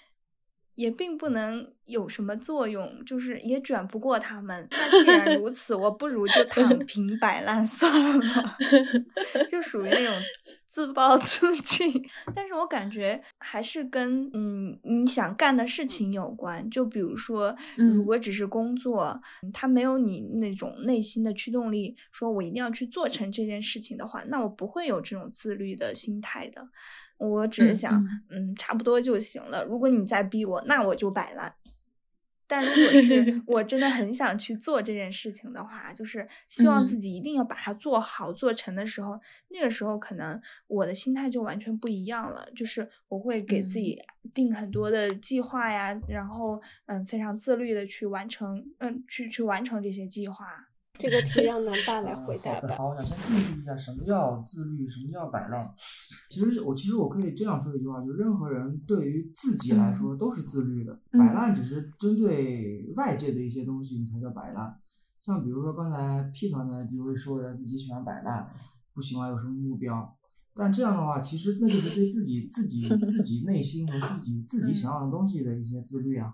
[0.75, 4.67] 也并不能有什么作用，就是也卷不过他们。
[4.71, 8.57] 那既然如此，我不如就躺 平摆烂算了，
[9.49, 10.13] 就属于那种
[10.67, 11.83] 自暴 自弃。
[12.35, 16.69] 但是我感觉还是跟嗯你想干的事情有关。
[16.69, 19.21] 就比如说，如果只是工作，
[19.53, 26.67] 他没有你那种内心的驱动力，说我一定要去做成这件事情的话，那我不会有这种自律的心态的。
[27.17, 29.63] 我只是想，嗯，差不多就行了。
[29.65, 31.53] 如果你再逼我，那我就摆烂。
[32.47, 42.47] 但如果是 我真的很想去做这件事情的话，就是希望自己一定要把它做好做成的时候，那个时候可能我的心态就完全不一样了。
[42.55, 43.97] 就是我会给自己
[44.31, 50.45] 定很多的计划呀，然后嗯，非常自律的去完成，嗯，去去完成这些计划。
[50.97, 52.75] 这个题让南大来回答吧。
[52.75, 55.73] 好，我想先定义一下什么叫自律，什么叫摆烂。
[56.29, 64.79] 其实我其实我可以这样说一句话，就任何人对于自己来说都是自律的，摆烂只是针对外界的一些东西，你才叫摆烂。
[65.21, 68.47] 像比如说刚才 P 团呢就会说的自己喜欢摆烂，
[68.93, 70.15] 不喜欢有什么目标。
[70.57, 76.33] 但这样的话，其实那就是对自己、自己、自己内心和自己、自己想要的东西的一些自律啊。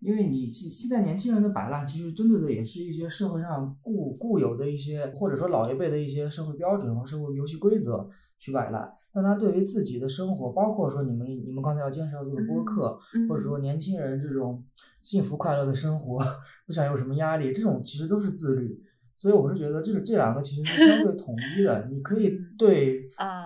[0.00, 8.90] 因为你现现在年轻人的摆烂，其实针对的也是一些社会上固固有的一些，或者说老一辈的一些社会标准和社会游戏规则去摆烂。
[9.12, 12.98] 但他对于自己的生活，包括说你们你们刚才要坚持要做的播客，
[13.28, 14.62] 或者说年轻人这种
[15.02, 16.24] 幸福快乐的生活，
[16.66, 18.82] 不想有什么压力，这种其实都是自律。
[19.20, 21.86] 所以我是觉得，这个这两个其实是相对统一的。
[21.90, 23.02] 你可以对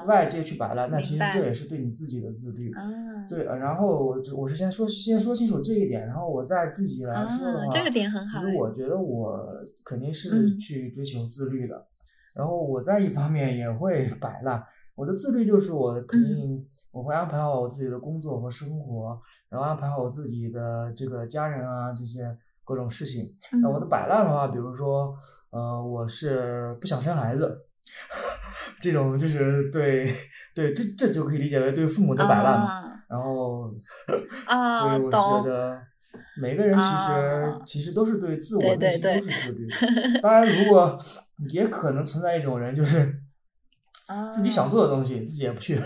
[0.06, 2.72] 外界去摆烂，那其实这也是对你自己的自律。
[3.28, 8.40] 对，然后我我是先说先说清楚这一点，然后我再自己来说的话，这个点很好。
[8.40, 9.44] 其实我觉得我
[9.84, 11.84] 肯定是去追求自律的。
[12.36, 14.62] 然后我在一方面也会摆烂，
[14.94, 23.24] 我的自律就是我肯定我会安排好我自己的工作和生活，然后安排好我自己的这个家人啊这些各种事情。
[23.60, 25.12] 那我的摆烂的话，比如说。
[25.54, 27.64] 呃，我是不想生孩子，
[28.82, 30.04] 这种就是对
[30.52, 32.82] 对，这这就可以理解为对父母的摆烂嘛。
[33.08, 33.70] 然后，
[34.10, 35.78] 所以我觉得
[36.40, 39.68] 每个人其实其实都是对自我内心都是自律。
[40.20, 40.98] 当然，如果
[41.50, 43.14] 也可能存在一种人，就是
[44.32, 45.78] 自己想做的东西自己也不去，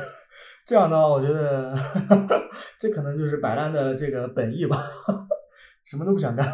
[0.64, 1.76] 这样的话，我觉得
[2.80, 4.82] 这可能就是摆烂的这个本意吧，
[5.84, 6.46] 什么都不想干。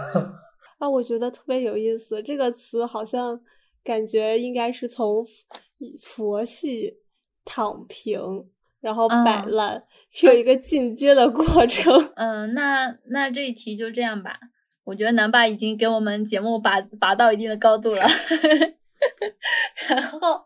[0.84, 2.22] 啊，我觉得特别有意思。
[2.22, 3.40] 这个词好像
[3.82, 5.24] 感觉应该是从
[5.98, 6.98] 佛系
[7.44, 8.20] 躺平，
[8.80, 9.82] 然后摆烂，
[10.12, 11.90] 是有一个进阶的过程。
[12.16, 14.38] 嗯，那那这一题就这样吧。
[14.84, 18.02] 我觉得南爸已经给我们节目拔拔到一定的高度了。
[19.88, 20.44] 然后，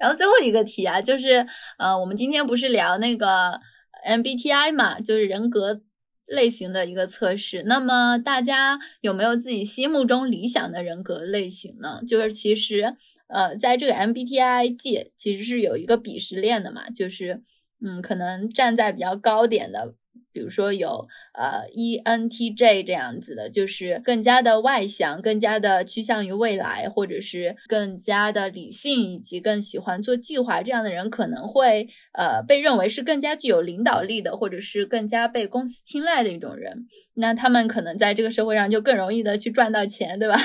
[0.00, 1.46] 然后最后一个题啊，就是
[1.78, 3.60] 呃，我们今天不是聊那个
[4.04, 5.80] MBTI 嘛，就是人格。
[6.26, 12.00] 类型的一个测试，那么大家有没有自己心目中理想的人格类型呢？
[12.06, 12.96] 就是其实，
[13.28, 17.42] 呃，在这个 MBTI 界其实是有一个鄙视链的嘛，就是，
[17.80, 19.94] 嗯，可能站在比较高点的。
[20.36, 36.86] 比如说有呃 ENTJ 这样子的，就是更加的外向，更加的趋向于未来，或者是更加的理性，以及更喜欢做计划这样的人，可能会呃被认为是更加具有领导力的，或者是更加被公司青睐的一种人。
[37.14, 40.36] 那他们可能在这个社会上就更容易的去赚到钱，对吧？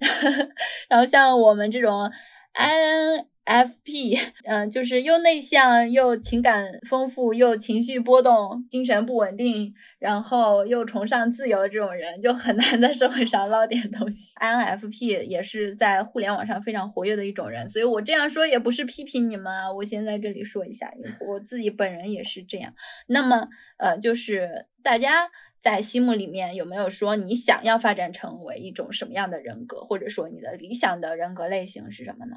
[0.88, 2.10] 然后像我们这种
[2.54, 3.33] I N。
[3.44, 4.18] F.P.
[4.48, 14.32] 嗯，就是又内向又情感丰富又情绪波动、精神不稳定，然后又崇尚自由的这种人，就很难在社会上捞点东西。
[14.36, 15.06] I.N.F.P.
[15.26, 20.90] 也是在互联网上非常活跃的一种人，所以我这样说也不是批评你们啊，我先在这里说一下，
[21.28, 22.72] 我自己本人也是这样。
[23.08, 25.28] 那么，呃，就是大家
[25.60, 32.36] 在心目里面有没有说你想要发展成为一种什么样的人格，或者说你的理想的人格类型是什么呢？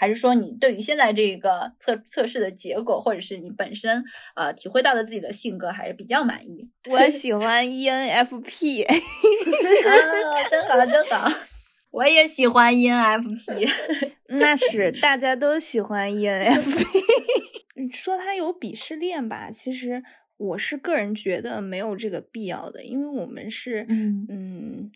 [0.00, 4.04] 还是说你对于现在这个测测试的结果，或者是你本身
[4.36, 6.70] 呃体会到的自己的性格还是比较满意？
[6.88, 8.86] 我喜欢 ENFP，
[10.48, 11.28] 真好真好，
[11.90, 13.68] 我也喜欢 ENFP，
[14.38, 16.86] 那是大家都喜欢 ENFP。
[17.92, 20.04] 说他有鄙视链吧，其实
[20.36, 24.92] 我是个人觉得没有这个必要的，因为我们是嗯嗯，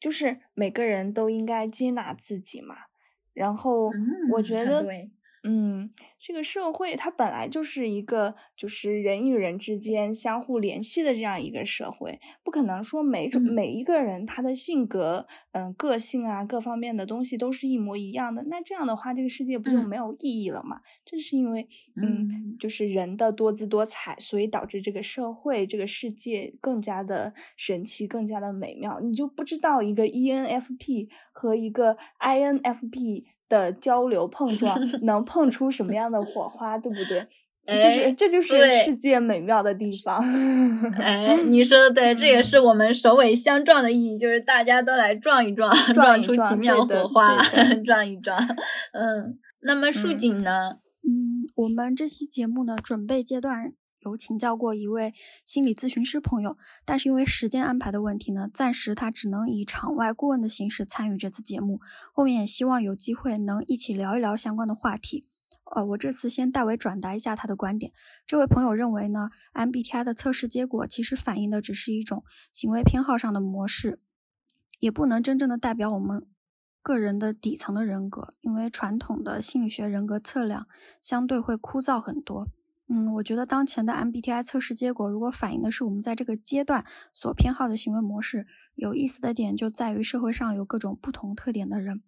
[0.00, 2.89] 就是每个人都应该接纳自己嘛。
[3.32, 3.90] 然后
[4.30, 4.82] 我觉得，
[5.42, 18.42] 嗯，这个社会它本来就是一个就是人与人之间相互联系的这样一个社会，不可能说每种每一个人他的性格、嗯个性啊各方面的东西都是一模一样的。
[18.48, 20.80] 那这样的话，这个世界不就没有意义了吗？
[21.06, 21.66] 正是因为
[21.96, 29.00] 嗯，就是人的多姿多彩，所以导致这个社会、这个世界更加的神奇、更加的美妙。
[29.00, 33.24] 你就不知道一个 ENFP 和一个 INFP。
[33.50, 37.26] 的交流碰 撞能碰出什么样的火花，对不对？
[37.66, 40.18] 就是这就是世界美妙的地方。
[40.96, 47.36] 哎， 你说的对，这也是我们首尾相撞的意义，就是大家都来撞一撞，撞出奇妙火花，
[47.84, 48.36] 撞一撞。
[48.92, 50.78] 嗯，那么树井呢？
[51.06, 53.72] 嗯，我们这期节目的准备阶段。
[54.00, 55.12] 有请教过一位
[55.44, 61.80] 心理咨询师朋友，但是因为时间安排的问题呢，暂时他只能以场外顾问的形式参与这次节目。
[62.12, 65.26] 后面也希望有机会能一起聊一聊相关的话题。
[65.72, 67.92] 呃，我这次先代为转达一下他的观点。
[68.26, 74.00] 这位朋友认为呢，MBTI 的测试结果其实反映的只是一种行为偏好上的模式，
[74.80, 76.26] 也不能真正的代表我们
[76.82, 80.66] 个人的底层的人格，因为传统的心理学人格测量
[81.00, 82.48] 相对会枯燥很多。
[82.92, 92.02] 嗯，我觉得当前的 MBTI 测试结果如果反映的是我们在这个阶段所偏好的行为模式，有意思的点就在于社会上有各种不同特点的人，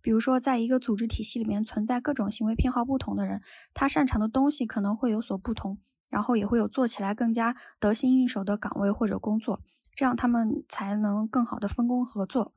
[0.00, 3.42] 比如说，在一个组织体系里面存在各种行为偏好不同的人，
[3.74, 5.78] 他擅长的东西可能会有所不同，
[6.08, 9.60] 然后也会有做起来更加得心应手的岗位或者工作，
[9.94, 12.54] 这样他们才能更好的分工合作。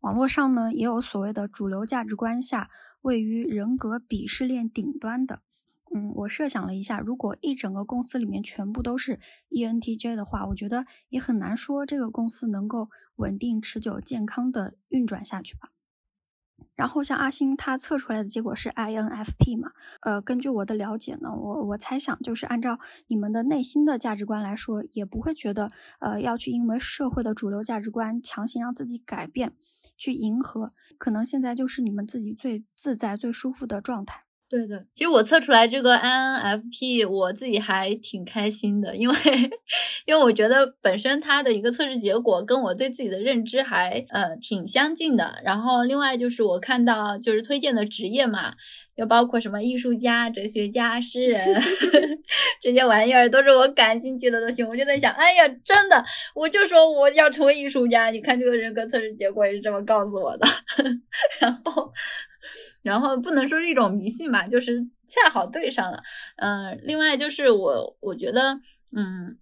[0.00, 2.70] 网络上呢，也有所谓的主流价值观下
[3.02, 5.42] 位于人格鄙视链顶端的。
[5.94, 9.18] 嗯，我设想了一下，如果一整个公司里面全部都是
[9.50, 15.70] ENTJ 的话，我觉得也很难说这个公司能够稳定、持久、健康的运转下去吧。
[16.76, 22.78] 然后像阿星他测出来的结果是 INFP 嘛，呃，根据我的了解呢，我我猜想就是按照
[23.08, 29.52] 你们的内心的价值观来说，也不会觉得呃要去因为社会的主流价值观强行让自己改变，
[29.96, 34.22] 去迎合，可能现在就是你们自己最自在、最舒服的状态。
[34.50, 39.14] 对的，其实我测出来这个 INFP，我自己还挺开心的，因为
[40.06, 45.40] 因为我觉得本身它的一个测试结果跟我对自己的认知还呃挺相近的。
[45.44, 48.52] 然后另外就是我看到就是推荐的职业嘛，
[48.96, 51.40] 又包括什么艺术家、哲学家、诗人
[52.60, 54.64] 这些玩意儿，都是我感兴趣的东西。
[54.64, 58.10] 我就在想，哎呀，真的，我就说我要成为艺术家。
[58.10, 60.46] 你看这个人格测试结果也是这么告诉我的，
[61.38, 61.92] 然后。
[62.82, 66.02] 然后不能说是一种迷信吧，就是恰好对上了。
[66.36, 68.60] 嗯，另外就是我我觉得，
[68.96, 69.36] 嗯，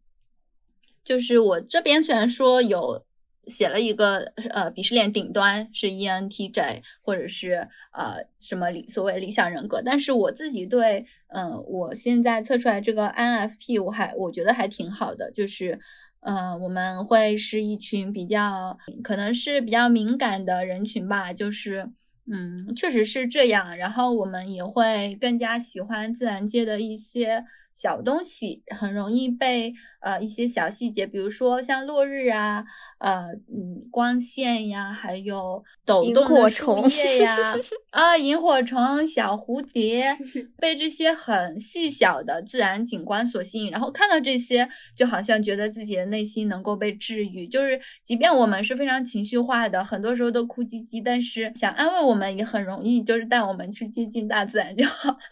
[1.04, 3.04] 就是我这边虽然说有
[3.46, 15.78] 写了一个呃鄙视链顶端是 ENTJ 或者是呃什么理所谓理想人格，但是我自己对嗯我现在测出来这个 INFP 我还我觉得还挺好的，就是
[16.20, 21.90] 呃我们会是一群比较可能是比较敏感的人群吧，就是。
[22.30, 23.76] 嗯，确实是这样。
[23.76, 32.64] 然后我们也会更加喜欢自然界的一些小东西，很容易被呃一些小细节，比如说像落日啊。
[32.98, 37.54] 呃，嗯，光线呀，还有抖动的树叶 呀，
[37.90, 40.16] 啊，萤火虫、小蝴蝶，
[40.58, 47.46] 被这些很细小的自然景观所吸引，然后看到这些，就好像觉得自己的内心能够被治愈。
[47.46, 55.16] 就是即便我们是非常情绪化的，很多时候都哭唧唧，但是想安慰我们也很容易，就是带我们去接近大自然就好。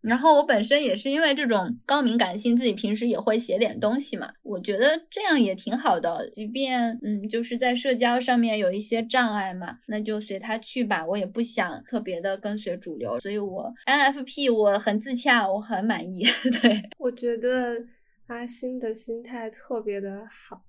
[0.00, 6.97] 然后我本身也是因为这种高敏感性，自己平时也会写点东西嘛，我觉得这样也挺好的，即便。
[7.02, 11.04] 嗯，就是在社交上面有一些障碍嘛，那就随他去吧。
[11.06, 16.24] 我也不想特别的跟随主流，所以我 NFP 我很自洽，我很满意。
[16.62, 17.84] 对，我觉得
[18.26, 20.62] 阿星的心态特别的好，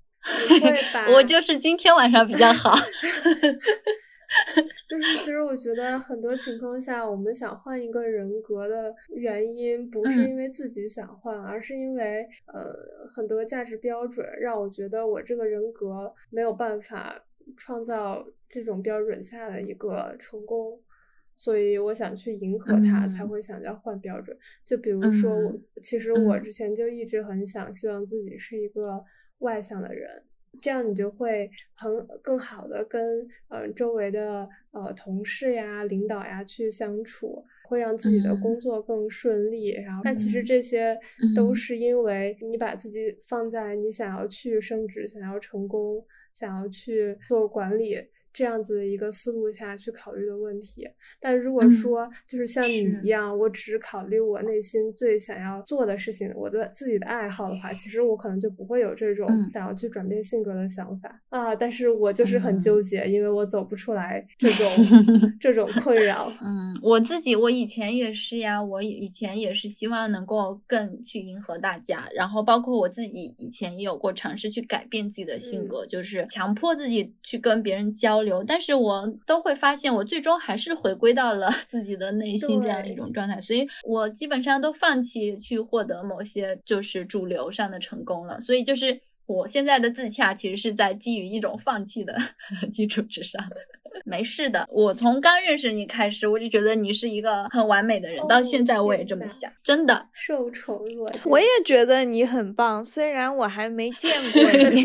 [1.13, 2.75] 我就是今天晚上比较好。
[4.88, 17.23] 就是，其实我觉得很多情况下，我们想换一个人格的原因，不是因为自己想换，而是因为呃很多价值标准让我觉得我这个人格没有办法
[17.57, 20.80] 创造这种标准下的一个成功，
[21.34, 24.38] 所以我想去迎合他，才会想要换标准。
[24.63, 29.03] 就比如说，我其实我之前就一直很想，希望自己是一个
[29.39, 30.23] 外向的人。
[30.62, 39.70] 这样你就会很更好的跟呃周围的呃同事呀、领导呀去相处，会让自己的工作更顺利。
[39.72, 40.97] 然后，但其实这些
[41.36, 47.97] 都是因为你把自己放在你想要去升职、想要成功、想要去做管理。
[48.32, 50.88] 这样子的一个思路下去考虑的问题，
[51.19, 61.55] 但如果说就是像你一样，我只考虑我内心最想要做的事情，我的自己的爱好的话，其实我可能就不会有这种想要去转变性格的想法啊。
[61.55, 64.67] 但是我就是很纠结，因为我走不出来这种
[65.41, 66.32] 这种困扰。
[66.41, 78.18] 嗯，我自己我以前也是呀，我以前也是希望能够更去迎合大家，然后包括我自己以前也有过尝试去改变自己的性格，就是强迫自己去跟别人交。
[78.20, 88.99] 交流，但是我都会发现，我最终还是回归到了 自己的内心这样一种状态，所以我基本上都放弃去获得某些就是主流上的成功了，所以就是
[89.30, 92.17] 我现在的自洽其实是在基于一种放弃的
[92.73, 93.55] 基础之上的。
[94.05, 101.21] 没事的，我从刚认识你开始，我就觉得你是一个很完美的人，到现在我也这么想，真的受宠若 惊。
[101.25, 104.84] 我也觉得你很棒，虽然我还没见 过你。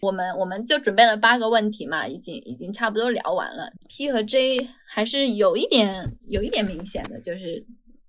[0.00, 3.70] 我们我们就准备了八个问题嘛，已经已经差不多聊完了。
[3.88, 7.64] P 和 J 还是有一点有一点明显的，就是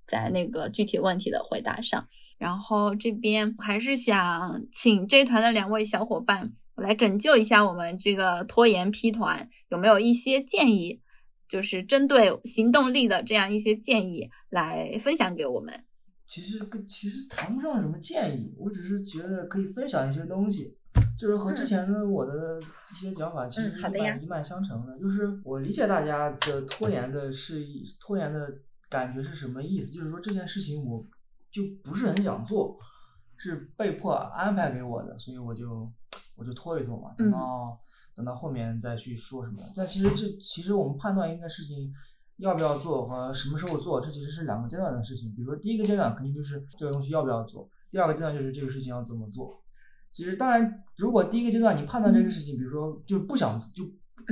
[0.07, 2.07] 在那个具体问题的回答上。
[2.39, 6.53] 然后这边还是想请 J 团的两位小伙伴。
[6.75, 11.01] 来拯救一下我们这个拖延 P 团，有没有一些建议？
[11.45, 15.73] 就是针对行动力的这样一些建议来分享给我们。
[16.25, 20.77] 其实跟其实谈不上什么建议，我只是觉得可以分享一些东西。
[21.19, 24.97] 就是和之前的我的一些讲法其实一脉一脉相承的。
[24.97, 27.61] 就是我理解大家的拖延的是
[27.99, 28.49] 拖延的
[28.89, 29.91] 感觉是什么意思？
[29.91, 31.05] 就是说这件事情我
[31.51, 32.77] 就不是很想做，
[33.37, 35.91] 是被迫安排给我的，所以我就
[36.37, 37.79] 我就拖一拖嘛，等到
[38.15, 39.57] 等到后面再去说什么。
[39.75, 41.93] 但其实这其实我们判断一个事情
[42.37, 45.33] 要不要做和什么时候做，这其实是两个阶段的事情。
[45.35, 49.61] 比如说第一个阶段肯定就是这个东西要不要做，第二个阶段就是这个事情要怎么做。
[50.11, 53.83] 其实当然，如果第一个阶段你判断这个事情，比如说就不想就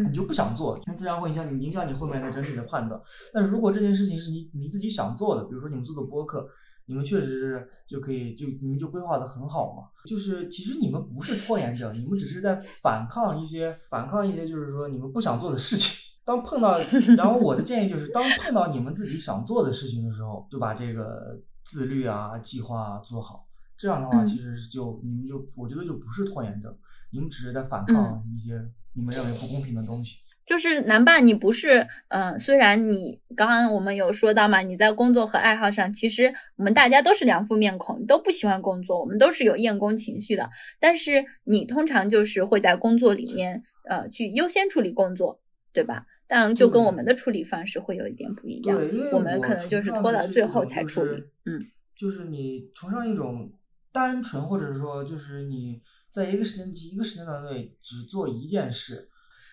[0.04, 3.00] 你就不想做，那自然会影响你影响你后面的整体的判断。
[3.32, 6.50] 但是如果这件事情是你你自己想做的，比如说你们做的播客，
[6.88, 9.84] 你们确实是就可以就你们就规划的很好嘛。
[10.06, 15.96] 就是其实你们不是拖延症，你们只是在反抗一些反抗一些就是说你们不想做的事情。
[16.26, 16.78] 当碰到，
[17.16, 23.48] 然后我的建议就是，当碰到你们自己想做的事情的时候，就把这个自律啊计划做好。
[23.78, 26.76] 这样的话，其实就你们就我觉得就不是拖延症，
[27.12, 28.62] 你们只是在反抗一些
[28.94, 30.18] 你们认为不公平的东西。
[30.48, 40.50] 就是南爸，你不是，嗯，虽然你刚刚我们有说到嘛，你在工作和爱好上，其实我们大家都是两副面孔，都不喜欢工作，我们都是有厌工情绪的。
[40.80, 45.42] 但是你通常就是会在工作里面，呃，去优先处理工作，
[45.74, 46.06] 对吧？
[46.28, 48.80] 但就跟我们的处理方式会有一点不一样，
[49.12, 51.60] 我们可能就是拖到最后才处理，嗯，
[51.94, 53.52] 就是你崇尚一种。
[53.90, 55.82] 单纯，或者是说，就是你
[56.12, 59.10] 在一个时间一个时间段内只做一件事，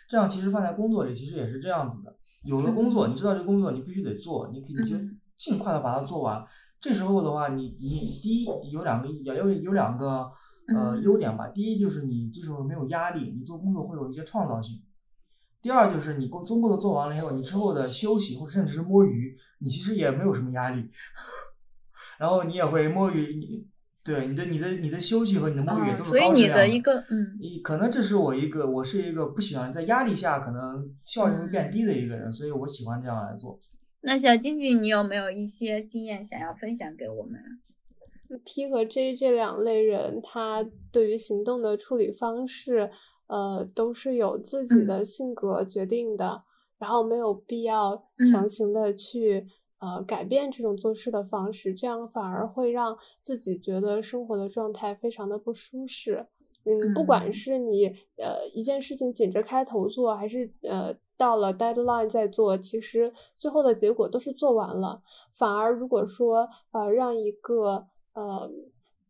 [0.08, 2.16] 这样其实放在工作里其实也是这样子的。
[2.44, 4.96] 有了工作，你知道这个工作你必须得做，你可以就
[5.36, 6.44] 尽快的把它做完。
[6.78, 10.30] 这时候的话，你你第一有两个有有两个
[10.68, 11.48] 呃优点吧。
[11.48, 14.82] 第一就是你这时候没有压力，你做工作会有一些创造性。
[15.62, 20.90] 第二就是你工工作做完了以后，你之后的休息或者甚至是摸鱼，你其实也没有什么压力。
[22.18, 23.66] 然后你也会摸鱼你。
[24.04, 33.58] 对你的你的你的休息和你的沐浴都是所以你的一个嗯，你可能这是我一个我是一个不喜欢在压力下可能效率会变低的一个人，所以我喜欢这样来做。
[34.02, 37.40] 那小金句，你有没有一些经验想要分享给我们
[38.44, 42.90] ？P 和 J 这两类人，他对于行动的处理方式，
[43.28, 46.42] 呃，都是有自己的性格决定的，
[46.78, 49.46] 然后没有必要强行的去。
[49.84, 56.26] 呃，改变这种做事的方式，这样反而会让自己觉得生活的状态非常的不舒适。
[56.64, 65.02] 嗯，不管是你呃一件事情紧着开头做，还是呃到了 deadline 再做，其实最后的结果都是做完了。
[65.34, 68.50] 反而如果说呃让一个呃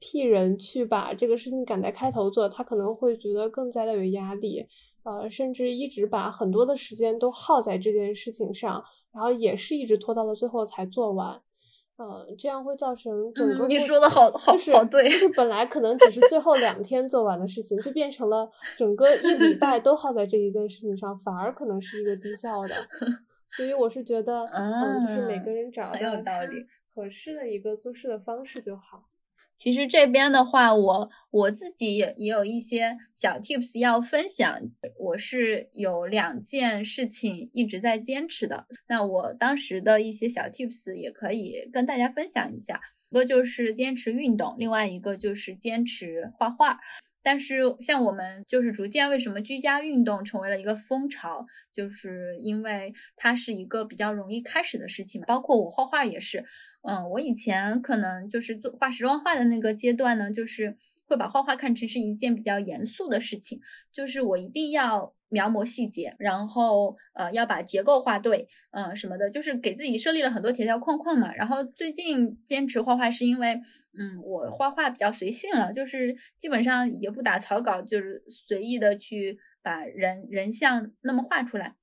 [0.01, 4.67] P 人去把这个事情赶在开头做，他可能会觉得更加的有压力，
[5.05, 8.83] 呃，甚至一直把很多的时间都耗在这件事情上。
[9.15, 11.41] 然后也是一直拖到了最后才做完，
[11.99, 22.75] 嗯，这样会造成整个你说的好好好对，就是本来可能只是最后两天做完的事情，就变成了整个一礼 拜都耗在这一件事情上，反而可能是一个低效的。
[23.57, 25.99] 所以我是觉得，嗯，就是每个人找到
[26.93, 29.05] 合适的一个做事的方式就好。
[29.57, 34.61] 其实这边的话，我我自己也也有一些小 tips 要分享。
[34.99, 42.81] 我是有两件事情一直在坚持的，那我当时的一些小 tips 也可以跟大家分享一下。
[43.11, 46.81] 一个就是坚持运动，另外一个就是坚持画画。
[47.25, 55.23] 但是像我们就是逐渐为什么居家运动成为了一个风潮，就是因为它是一个比较容易开始的事情。
[55.23, 56.45] 包括我画画也是，
[56.83, 63.61] 嗯，我以前可能就是做画时装画的那个阶段呢，就是会把画画看成是一件比较严肃的事情，
[63.93, 65.15] 就是我一定要。
[65.31, 71.35] 描摹细节，然后呃要把结构画对，嗯什么的，就是给自己设立了很多条条框框嘛。
[71.35, 73.61] 然后最近坚持画画是因为，
[73.99, 81.75] 嗯，我画画比较随性了，就是基本上也不打草稿，就是随意的去把人人像那么画出来。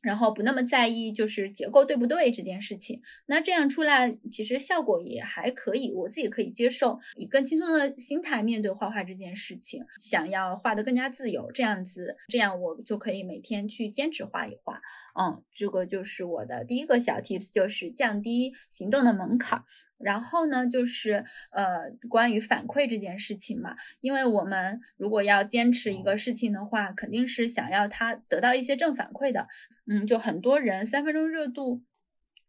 [0.00, 14.80] 然后不那么在意就是结构对不对这件事情，那这样出来其实效果也还可以，我自己可以接受，以更轻松的心态面对画画这件事情，想要画的更加自由，这样子，这样我就可以每天去坚持画一画。
[15.20, 19.64] 嗯，这个就是我的第一个小 tips，就是降低行动的门槛。
[20.00, 29.46] 然后呢，就是呃，关于反馈这件事情嘛，因为我们如果要坚持一个事情的话，肯定是想要他得到一些正反馈的。
[29.86, 31.82] 嗯，就很多人三分钟热度。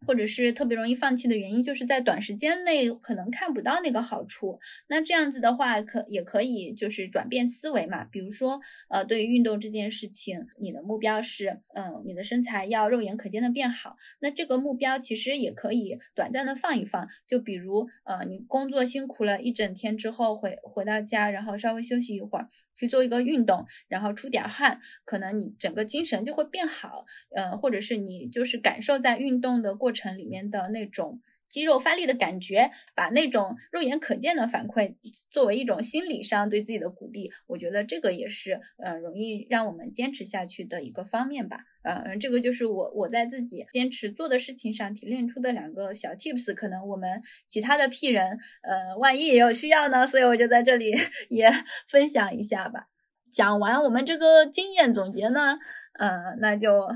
[0.06, 4.60] 或者是特别容易放弃的原因，就是在短时间内可能看不到那个好处。
[4.88, 8.04] 那这样子的话，可也可以就是转变思维嘛。
[8.06, 13.96] 比如说，呃，对于运动这件事情，你的目标是，嗯，你的身材要肉眼可见的变好。
[14.20, 17.08] 那这个目标其实也可以短暂的放一放。
[17.28, 22.50] 就比如，呃，你工作辛苦了一整天之后回回到家，然后稍微休息一会儿。
[22.82, 27.06] 去做一个运动，然后出点汗，可能你整个精神就会变好，
[27.36, 31.22] 呃，或者是你就是感受在运动的过程里面的那种。
[31.52, 34.96] 肌肉发力的感觉，把那种肉眼可见的反馈
[35.30, 41.58] 作为一种心理上对自己的鼓励，我觉得这个也是呃容易让我们坚持下去的一个方面吧。
[41.84, 50.94] 嗯，这个就是我我在自己坚持做的事情上提炼出的两个小 tips，可能我们其他的 P 人呃万一也有需要呢，所以我就在这里
[51.28, 51.50] 也
[51.90, 52.86] 分享一下吧。
[53.34, 55.58] 讲完我们这个经验总结呢，
[56.00, 56.88] 呃，那就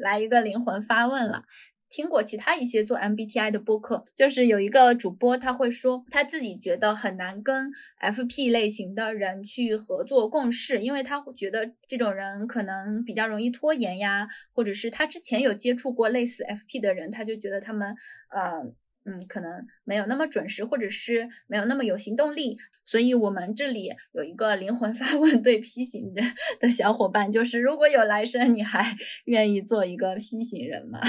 [0.00, 1.44] 来一个灵魂发问了。
[1.90, 17.94] 听过其他一些做 MBTI 的播客，就是有一个主播他会说，他自己觉得很难跟 FP 类型的人去合作共事，因为他会觉得这种人可能比较容易拖延呀，或者是他之前有接触过类似 FP 的人，他就觉得他们
[18.30, 18.72] 呃。
[19.10, 26.24] 嗯，可能没有那么准时，或者是没有那么有行动力，所以我们这里有一个灵魂发问对 P 型人
[26.60, 28.96] 的小伙伴，就是如果有来生，你还
[29.26, 31.00] 愿意做一个 P 型人吗？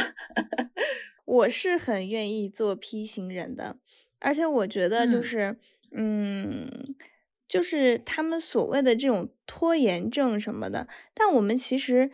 [1.26, 3.78] 我是很愿意做 P 型人的，
[4.20, 5.56] 而且我觉得就是，
[5.92, 6.96] 嗯，
[7.48, 12.10] 就是他们所谓的这种拖延症什么的，但我们其实。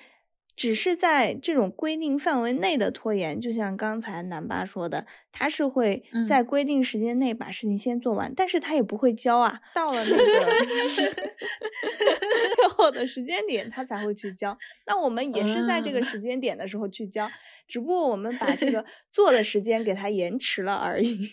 [0.57, 9.61] 只是在这种规定范围内的拖延，就像刚才南巴说的，他是会在规定时间内把事情先做完，但是他也不会交啊。
[9.75, 10.17] 到了那个
[12.57, 14.57] 最后的时间点，他才会去交。
[14.87, 17.29] 那我们也是在这个时间点的时候去交，
[17.67, 21.29] 只不过我们把这个做的时间给他延迟了而已。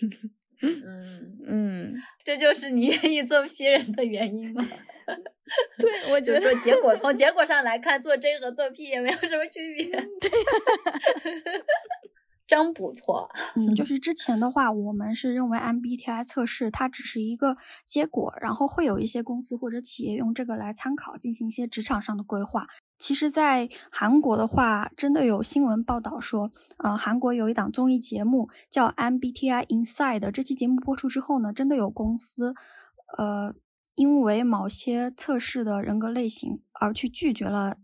[0.66, 4.66] 嗯 嗯，这就是你愿意做 P 人的原因吗？
[5.78, 9.90] 对，我觉得结果从结果上来看，做 J 和做 P 也没有什么区别。
[10.20, 10.30] 对，
[12.46, 13.30] 真不错。
[13.56, 22.66] 嗯，就是之前的话，我们是认为 MBTI 测试它只是一个结果，然后会有一些公司或者企业用这个来参考，进行一些职场上的规划。
[22.98, 30.30] 其实，在韩国的话，真的有新闻报道说，呃，韩国有一档综艺节目叫 MBTI Inside。
[30.30, 32.54] 这期节目播出之后呢，真的有公司，
[33.18, 33.54] 呃。
[33.96, 37.76] 因为某些测试的人格类型而去拒绝了，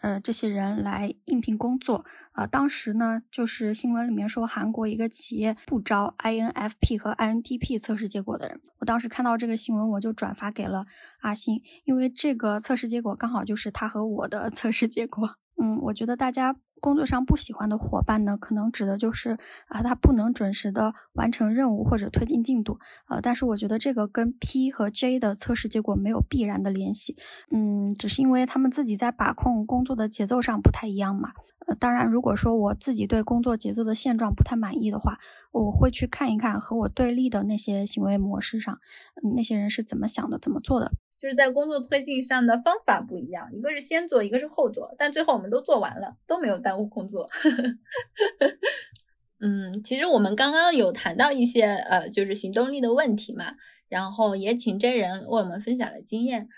[0.00, 2.04] 呃，这些人来应聘工作。
[2.36, 8.60] 呃，当时呢，就是新闻里面说韩国一个企业不招 INFP 和 INTP 测试结果的人。
[8.78, 10.84] 我当时看到这个新闻，我就转发给了
[11.22, 15.36] 阿星，因为这个测试结果刚好就是他和我的 测试结果。
[15.60, 19.38] 嗯，我觉得大家工作上不喜欢的伙伴呢，可能指的就是
[19.68, 22.78] 啊，他不能准时的完成任务或者推进进度。
[23.08, 27.16] 呃，但是我觉得这个跟 P 和 J 的测试结果没有必然的联系。
[27.50, 31.30] 嗯，只是因为他们自己在把控工作的节奏上不太一样嘛。
[31.66, 35.20] 呃，当然，如如果说我自己对工作节奏的现状不太满意的话，
[35.52, 38.80] 我会去看一看和我对立的那些行为模式上，
[39.36, 40.90] 那些人是怎么想的，怎么做的。
[41.16, 47.30] 就是在工作推进上的方法不一样，一个是先做，一个是后做，但最后我们都做完了，都没有耽误工作。
[49.38, 53.52] 嗯，其实我们刚刚有谈到一些呃，就是行动力的问题嘛。
[53.88, 56.48] 然后也请真人为我们分享了经验，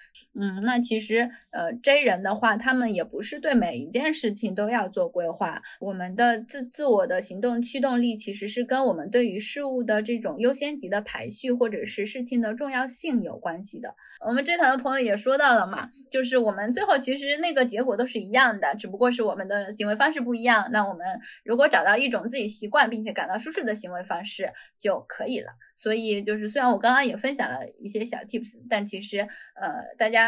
[0.40, 5.60] 嗯，那其实呃 J 人的话，他们也不是对每一件事情都要做规划。
[5.80, 13.94] 我们的自自我的行动驱动力，其实是跟我们对于事物的这种优先级的排序，或者是事情的重要性有关系的。
[14.24, 20.68] 我们这团的朋友也说到了嘛，就是我们最后其实那个结果都是一样的，只不过是我们的行为方式不一样。
[20.70, 21.04] 那我们
[21.44, 25.48] 如果找到一种自己习惯并且感到舒适的行为方式就可以了。
[25.74, 29.20] 所以就是，虽然我刚刚也分享了一些小 tips，但其实
[29.54, 30.27] 呃，大家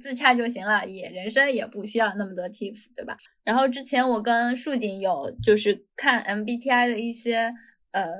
[0.00, 3.16] 自洽就行了，也人生也不需要那么多 tips，对吧？
[3.44, 7.52] 然后之前我跟树锦有就是看 MBTI 的一些
[7.92, 8.18] 呃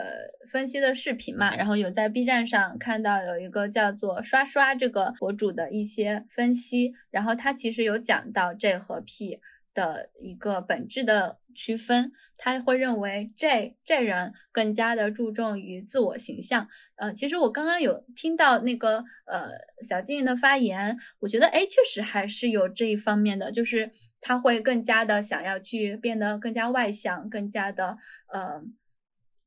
[0.50, 9.40] 分析的视频嘛，然后有在 B 站上看到有一个叫做刷刷这个博主的一些分析，然后他其实有讲到 J 和 P。
[9.74, 16.68] 的一个本质的区分，他会认为这这人更加的注重于自我形象。
[16.96, 19.50] 呃，其实我刚刚有听到那个呃
[19.88, 23.90] 小静的发言，我觉得哎，确实还是有这一方面的，就是
[24.20, 27.96] 他会更加的想要去变得更加外向，更加的
[28.32, 28.62] 呃。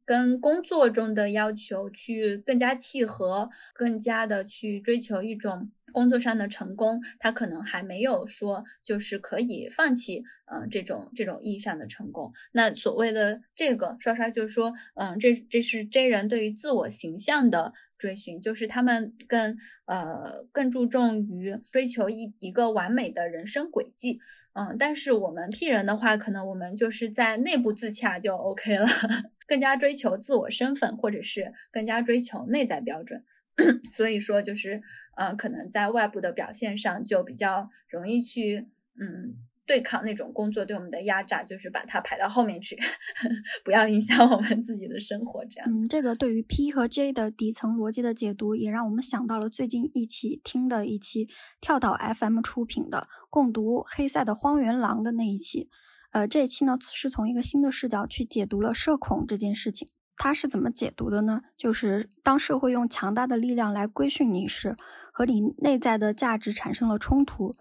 [0.06, 12.34] 跟工作中的要求去更加契合，更加的去追求一种工作上的成功，他可能还没有说就是可以放弃，嗯，这种这种意义上的成功。
[12.52, 24.20] 那所谓的这个刷刷，就是说，嗯，这这是 J 人对于自我形象的追寻，就是他们更呃更注重于追求一一个完美的人生轨迹。
[24.54, 28.88] 嗯，但是我们 P 人的话，可能我们就是在内部自洽就 OK 了，
[29.48, 33.24] 更加追求自我身份，或者是更加追求内在标准。
[33.92, 34.82] 所以说就是，
[35.16, 38.68] 呃，可能在外部的表现上就比较容易去，
[39.00, 39.36] 嗯。
[39.68, 42.80] 对抗那种工作对我们的压榨，就是把它排到后面去，
[43.66, 45.44] 不要影响我们自己的生活。
[45.44, 51.28] 这样，嗯，这个对于 P 和 J 的底层逻辑的解读，也让我们想到了最近一起听的一期
[51.60, 55.70] 跳岛 FM 出品的共读《黑塞的荒原狼》的那一期。
[56.12, 59.90] 呃，这一期呢是从一个新的视角去解读了社恐这件事情。
[60.18, 61.42] 它是怎么解读的呢？
[61.56, 64.76] 就是当社会用强大的力量来规训你时，
[65.14, 67.56] 和你内在的价值产生了冲突。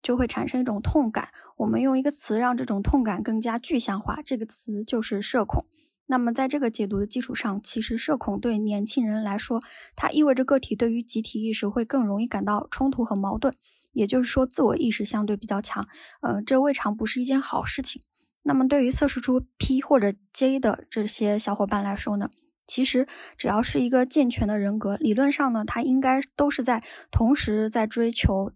[0.00, 1.30] 就会产生一种痛感。
[1.56, 5.66] 我们用一个词让这种痛感更加具象化，这个词就是社恐。
[6.06, 9.60] 那么，在这个解读的基础上，其实社恐对年轻人来说，
[9.96, 13.52] 它意味着个体对于集体意识会更容易感到冲突和矛盾，
[13.92, 15.86] 也就是说，自我意识相对比较强。
[16.22, 18.00] 呃，这未尝不是一件好事情。
[18.48, 22.30] 那么，对于测试出 P 或者 J 的这些小伙伴来说呢，
[22.66, 23.06] 其实
[23.36, 28.50] 只要是一个健全的人格，理论上呢，他应该都是在同时在追求。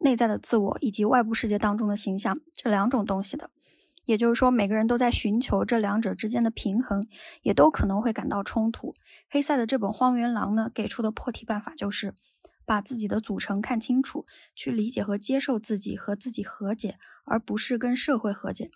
[0.00, 3.48] 内在的自我以及外部世界当中的形象这两种东西的，
[4.04, 7.08] 也就是说，每个人都在寻求这两者之间的平衡，
[7.40, 8.94] 也都可能会感到冲突。
[9.30, 12.14] 黑塞的这本《荒原狼》呢，给出的破题办法就是
[12.66, 18.70] 把自己的组成看清楚，去理解和接受自己，和自己和解，而不是跟社会和解。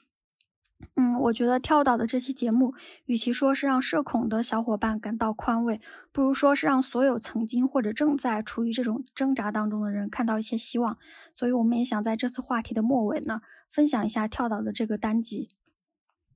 [0.96, 2.74] 嗯，我觉得跳岛的这期节目，
[3.06, 5.80] 与其说是让社恐的小伙伴感到宽慰，
[6.12, 10.98] 不如说是让所有曾经或者正在处于这种挣扎当中的人看到一些希望。
[11.34, 13.40] 所以，我们也想在这次话题的末尾呢，
[13.70, 15.48] 分享一下跳岛的这个单集。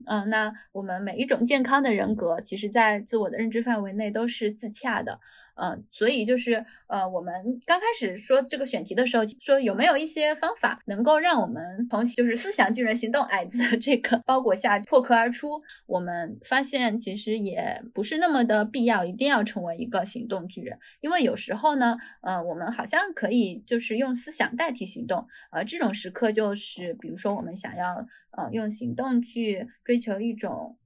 [0.07, 5.21] 嗯，那我们每一种健康的人格，其实在自我的认知范围内都是自洽的。
[5.57, 15.63] 嗯，所以就是呃，我们刚开始说这个选题的时候，说有没有一些方法能够让我们从就是思想巨人行动矮子这个包裹下破壳而出？
[15.87, 30.77] 我们发现其实也不是那么的必要，一定要成为一个行动巨人，因为有时候呢，呃，我们好像可以就是用思想代替行动，呃，这种时刻就是比如说我们想要呃用行动去追求一种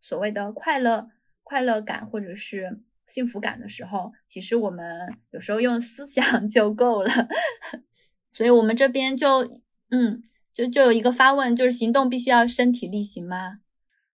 [0.00, 1.10] 所谓的快乐、
[1.44, 2.80] 快乐感，或者是。
[3.06, 7.10] 幸福感的时候，其实我们有时候用思想 就够了。
[8.32, 9.60] 所以，我们这边就，
[9.90, 10.22] 嗯，
[10.52, 13.60] 就就有一个发问，就是行动必须要身体力行吗？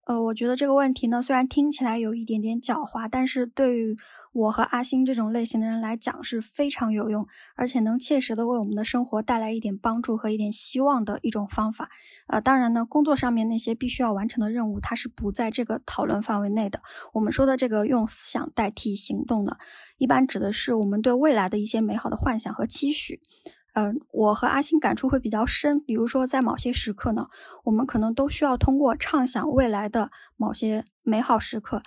[0.05, 3.97] 呃，我觉得这个问题呢，虽然听起来有一点点狡猾，但是对于。
[4.31, 7.25] 我和阿星这种类型的人来讲是非常有用，
[7.55, 11.89] 而且能切实的为我们的生活带来一点帮助和一点希望的一种方法。
[12.27, 16.79] 呃，当然呢，工作上面那些必须要完成的任务，它是不在这个讨论范围内的。
[17.13, 19.57] 我们说的这个用思想代替行动呢，
[19.97, 23.19] 一般指的是我们对未来的一些美好的幻想和期许。
[23.73, 27.27] 嗯，我和阿星感触会比较深，比如说在某些时刻呢，
[27.63, 31.81] 我们可能都需要通过畅想未来的某些美好时刻，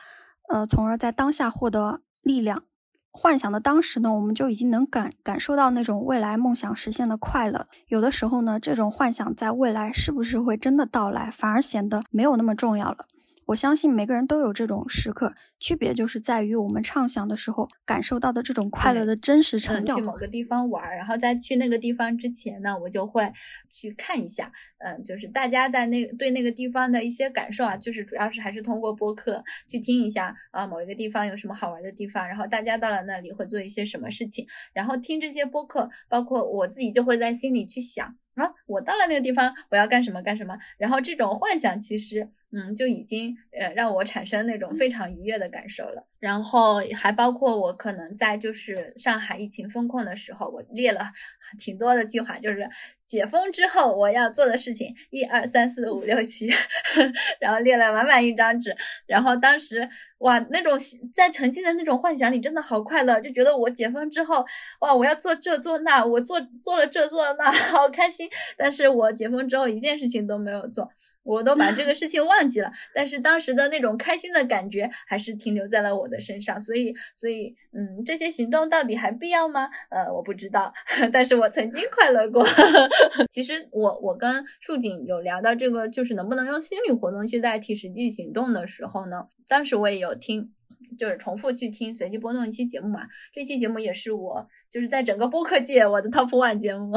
[0.49, 2.03] 呃，从而在当下获得。
[2.23, 2.63] 力量，
[3.11, 7.67] 幻想的当时呢，我们就已经能感感受到那种未来梦想实现的快乐。
[7.89, 13.07] 有的时候呢，这种幻想在未来是不是会真的到来，反而显得没有那么重要了。
[13.47, 15.35] 我相信每个人都有这种时刻。
[15.59, 19.95] 区别就是在于我们畅想的时候感受到的这种快乐的真实程度。
[19.95, 23.33] 去某个地方玩，然后在去那个地方之前呢，我就会
[23.71, 45.49] 去看一下，嗯，就是大家在那对那个地方的一些感受啊，就是主要是还是通过播客去听一下啊，某一个地方有什么好玩的地方，然后大家到了那里会做一些什么事情，然后听这些播客，包括我自己就会在心里去想啊，我到了那个地方我要干什么干什么，然后这种幻想其实嗯就已经呃让我产生那种非常愉悦的。
[45.53, 51.11] 感受了，然后还包括我可能在就是上海疫情封控的时候，我列了
[51.59, 52.71] 挺多的计划，就是
[53.05, 56.49] 解封之后我要做的事情，一二三四五六七，
[57.41, 58.77] 然后列了满满一张纸。
[59.07, 59.89] 然后当时
[60.19, 60.79] 哇，那种
[61.13, 64.47] 在沉浸的那种幻想里，真的好快乐，就觉得我解封之后
[64.79, 68.31] 哇，我要做这做那，我做做了这做了那， 好开心。
[68.57, 70.89] 但是我解封之后一件事情都没有做。
[71.23, 79.69] 我都把这个 事情忘记了，但是当时的那种开心的感觉还是停留在了我的身上，所以，所以，嗯，这些行动到底还必要吗？
[79.91, 80.73] 呃，我不知道，
[81.13, 82.45] 但是我曾经快乐过。
[83.31, 89.29] 其实，我我跟树景有聊到这个，就是能不能用心理活动去代替实际行动的时候呢？
[89.49, 90.53] 当时我也有听，
[90.99, 96.97] 就是重复去听随机波动一期节目嘛，这期节目也是我就是在整个播客界我的 top one 节目，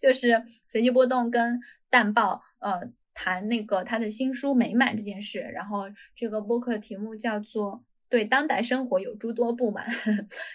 [0.00, 1.60] 就是随机波动跟
[1.90, 2.90] 淡报，呃。
[3.14, 5.84] 谈那个他的新书美满这件事，然后
[6.14, 9.86] 这个播客题目叫做“对当代生活有诸多不满”。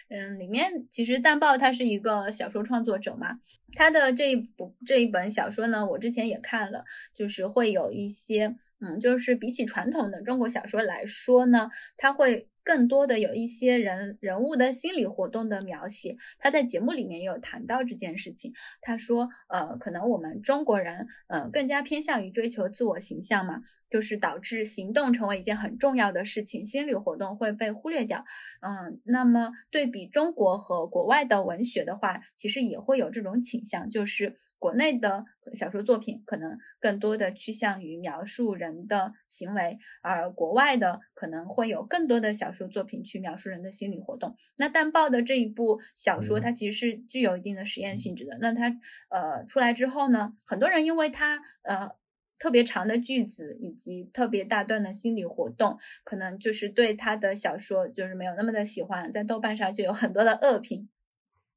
[0.10, 3.40] 嗯，里面其实淡豹他是一个小说创作者嘛，
[3.74, 12.48] 他的这一部这一本小说呢，我之前也看了，就是会有一些，嗯，就是比起传统的中国小说来说呢，他会。
[12.68, 16.18] 更多的有一些人人物的心理活动的描写。
[16.38, 18.52] 他在节目里面也有谈到这件事情。
[18.82, 28.26] 他说，呃，可能我们中国人，呃，更加偏向于追求自我形象嘛，就是导致行动成为一件很重要的事情，心理活动会被忽略掉。
[28.60, 34.36] 嗯，那么对比中国和国外的文学的话，其实也会有这种倾向，就是。
[34.60, 44.36] 国内的小说作品可能更多的趋向于描述人的行为，而国外的可能会有更多的小说作品去描述人的心理活动。
[44.56, 48.38] 那淡报的这一部小说，它其实是具有一定的实验性质的。
[48.42, 48.80] 那它
[49.10, 51.92] 呃出来之后呢，很多人因为它呃
[52.40, 60.90] 特别长的句子以及特别大段的心理活动，可能就是对他的小说就是没有那么的喜欢，在豆瓣上就有很多的恶评。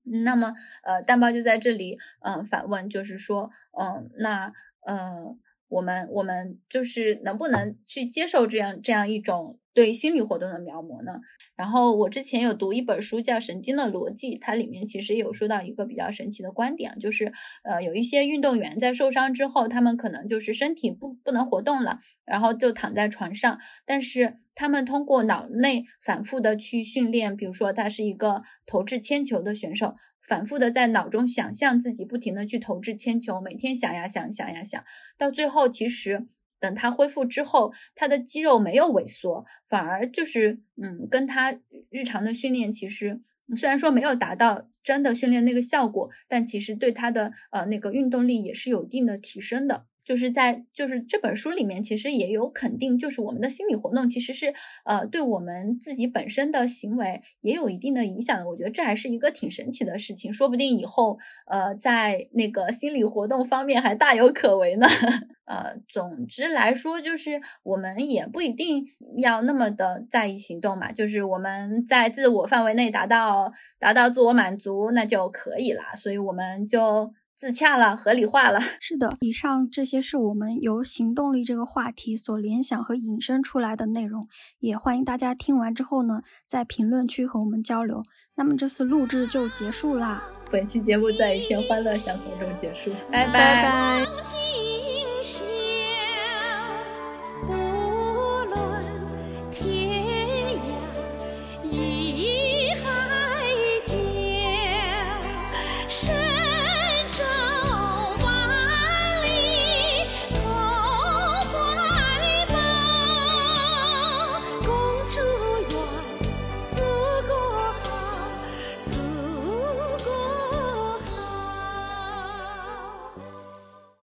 [0.05, 0.55] 那么，
[0.85, 4.53] 呃，蛋包就在这里，嗯，反问，就是说，嗯，那，
[4.87, 5.37] 呃，
[5.71, 11.21] 我们，我们就是能不能去接受这样这样一种对心理活动的描摹呢？
[11.57, 17.33] 然后我之前有读一本书叫《神经的逻辑》，它里面其实有说到一个比较神奇的观点，就是，
[17.65, 24.37] 呃，有一些运动员在受伤之后，他们可能就是身体不不能活动了，然后就躺在床上，但是。
[24.53, 29.95] 他们通过脑内反复的去训练，比如说他是一个投掷铅球的选手，
[30.27, 34.85] 反复的在脑中想象自己不停的去投掷铅球，每天想呀想，想呀想，
[35.19, 36.27] 到最后其实
[36.61, 41.59] 等他恢复之后，他的肌肉没有萎缩，反而就是嗯，跟他
[41.91, 43.21] 日常的训练其实
[43.57, 49.87] 虽然说没有达到真的训练那个效果，但其实对他的呃那个运动力也是有一定的提升的。
[50.11, 54.53] 就是在就是这本书里面，其实也有肯定，就是我们的心理活动其实是
[54.85, 58.49] 呃对我们自己本身的行为也有一定的影响的。
[58.49, 61.17] 我觉得这还是一个挺神奇的事情，说不定以后
[61.47, 64.89] 呃在那个心理活动方面还大有可为呢。
[65.47, 68.85] 呃，总之来说，就是我们也不一定
[69.19, 75.83] 要那么的在意行动嘛，就是我们在自我范围内达到达到自我满足那就可以了。
[75.95, 77.13] 所以我们就。
[77.41, 78.61] 自洽了，合理化了。
[78.79, 88.03] 是的，以上这些是我们由行动力这个话题所联想和引申出来的内容，也欢迎大家听完之后呢，在评论区和我们交流。
[88.35, 94.05] 那么这次录制就结束啦，本期节目在一片欢乐祥和中结束，拜拜。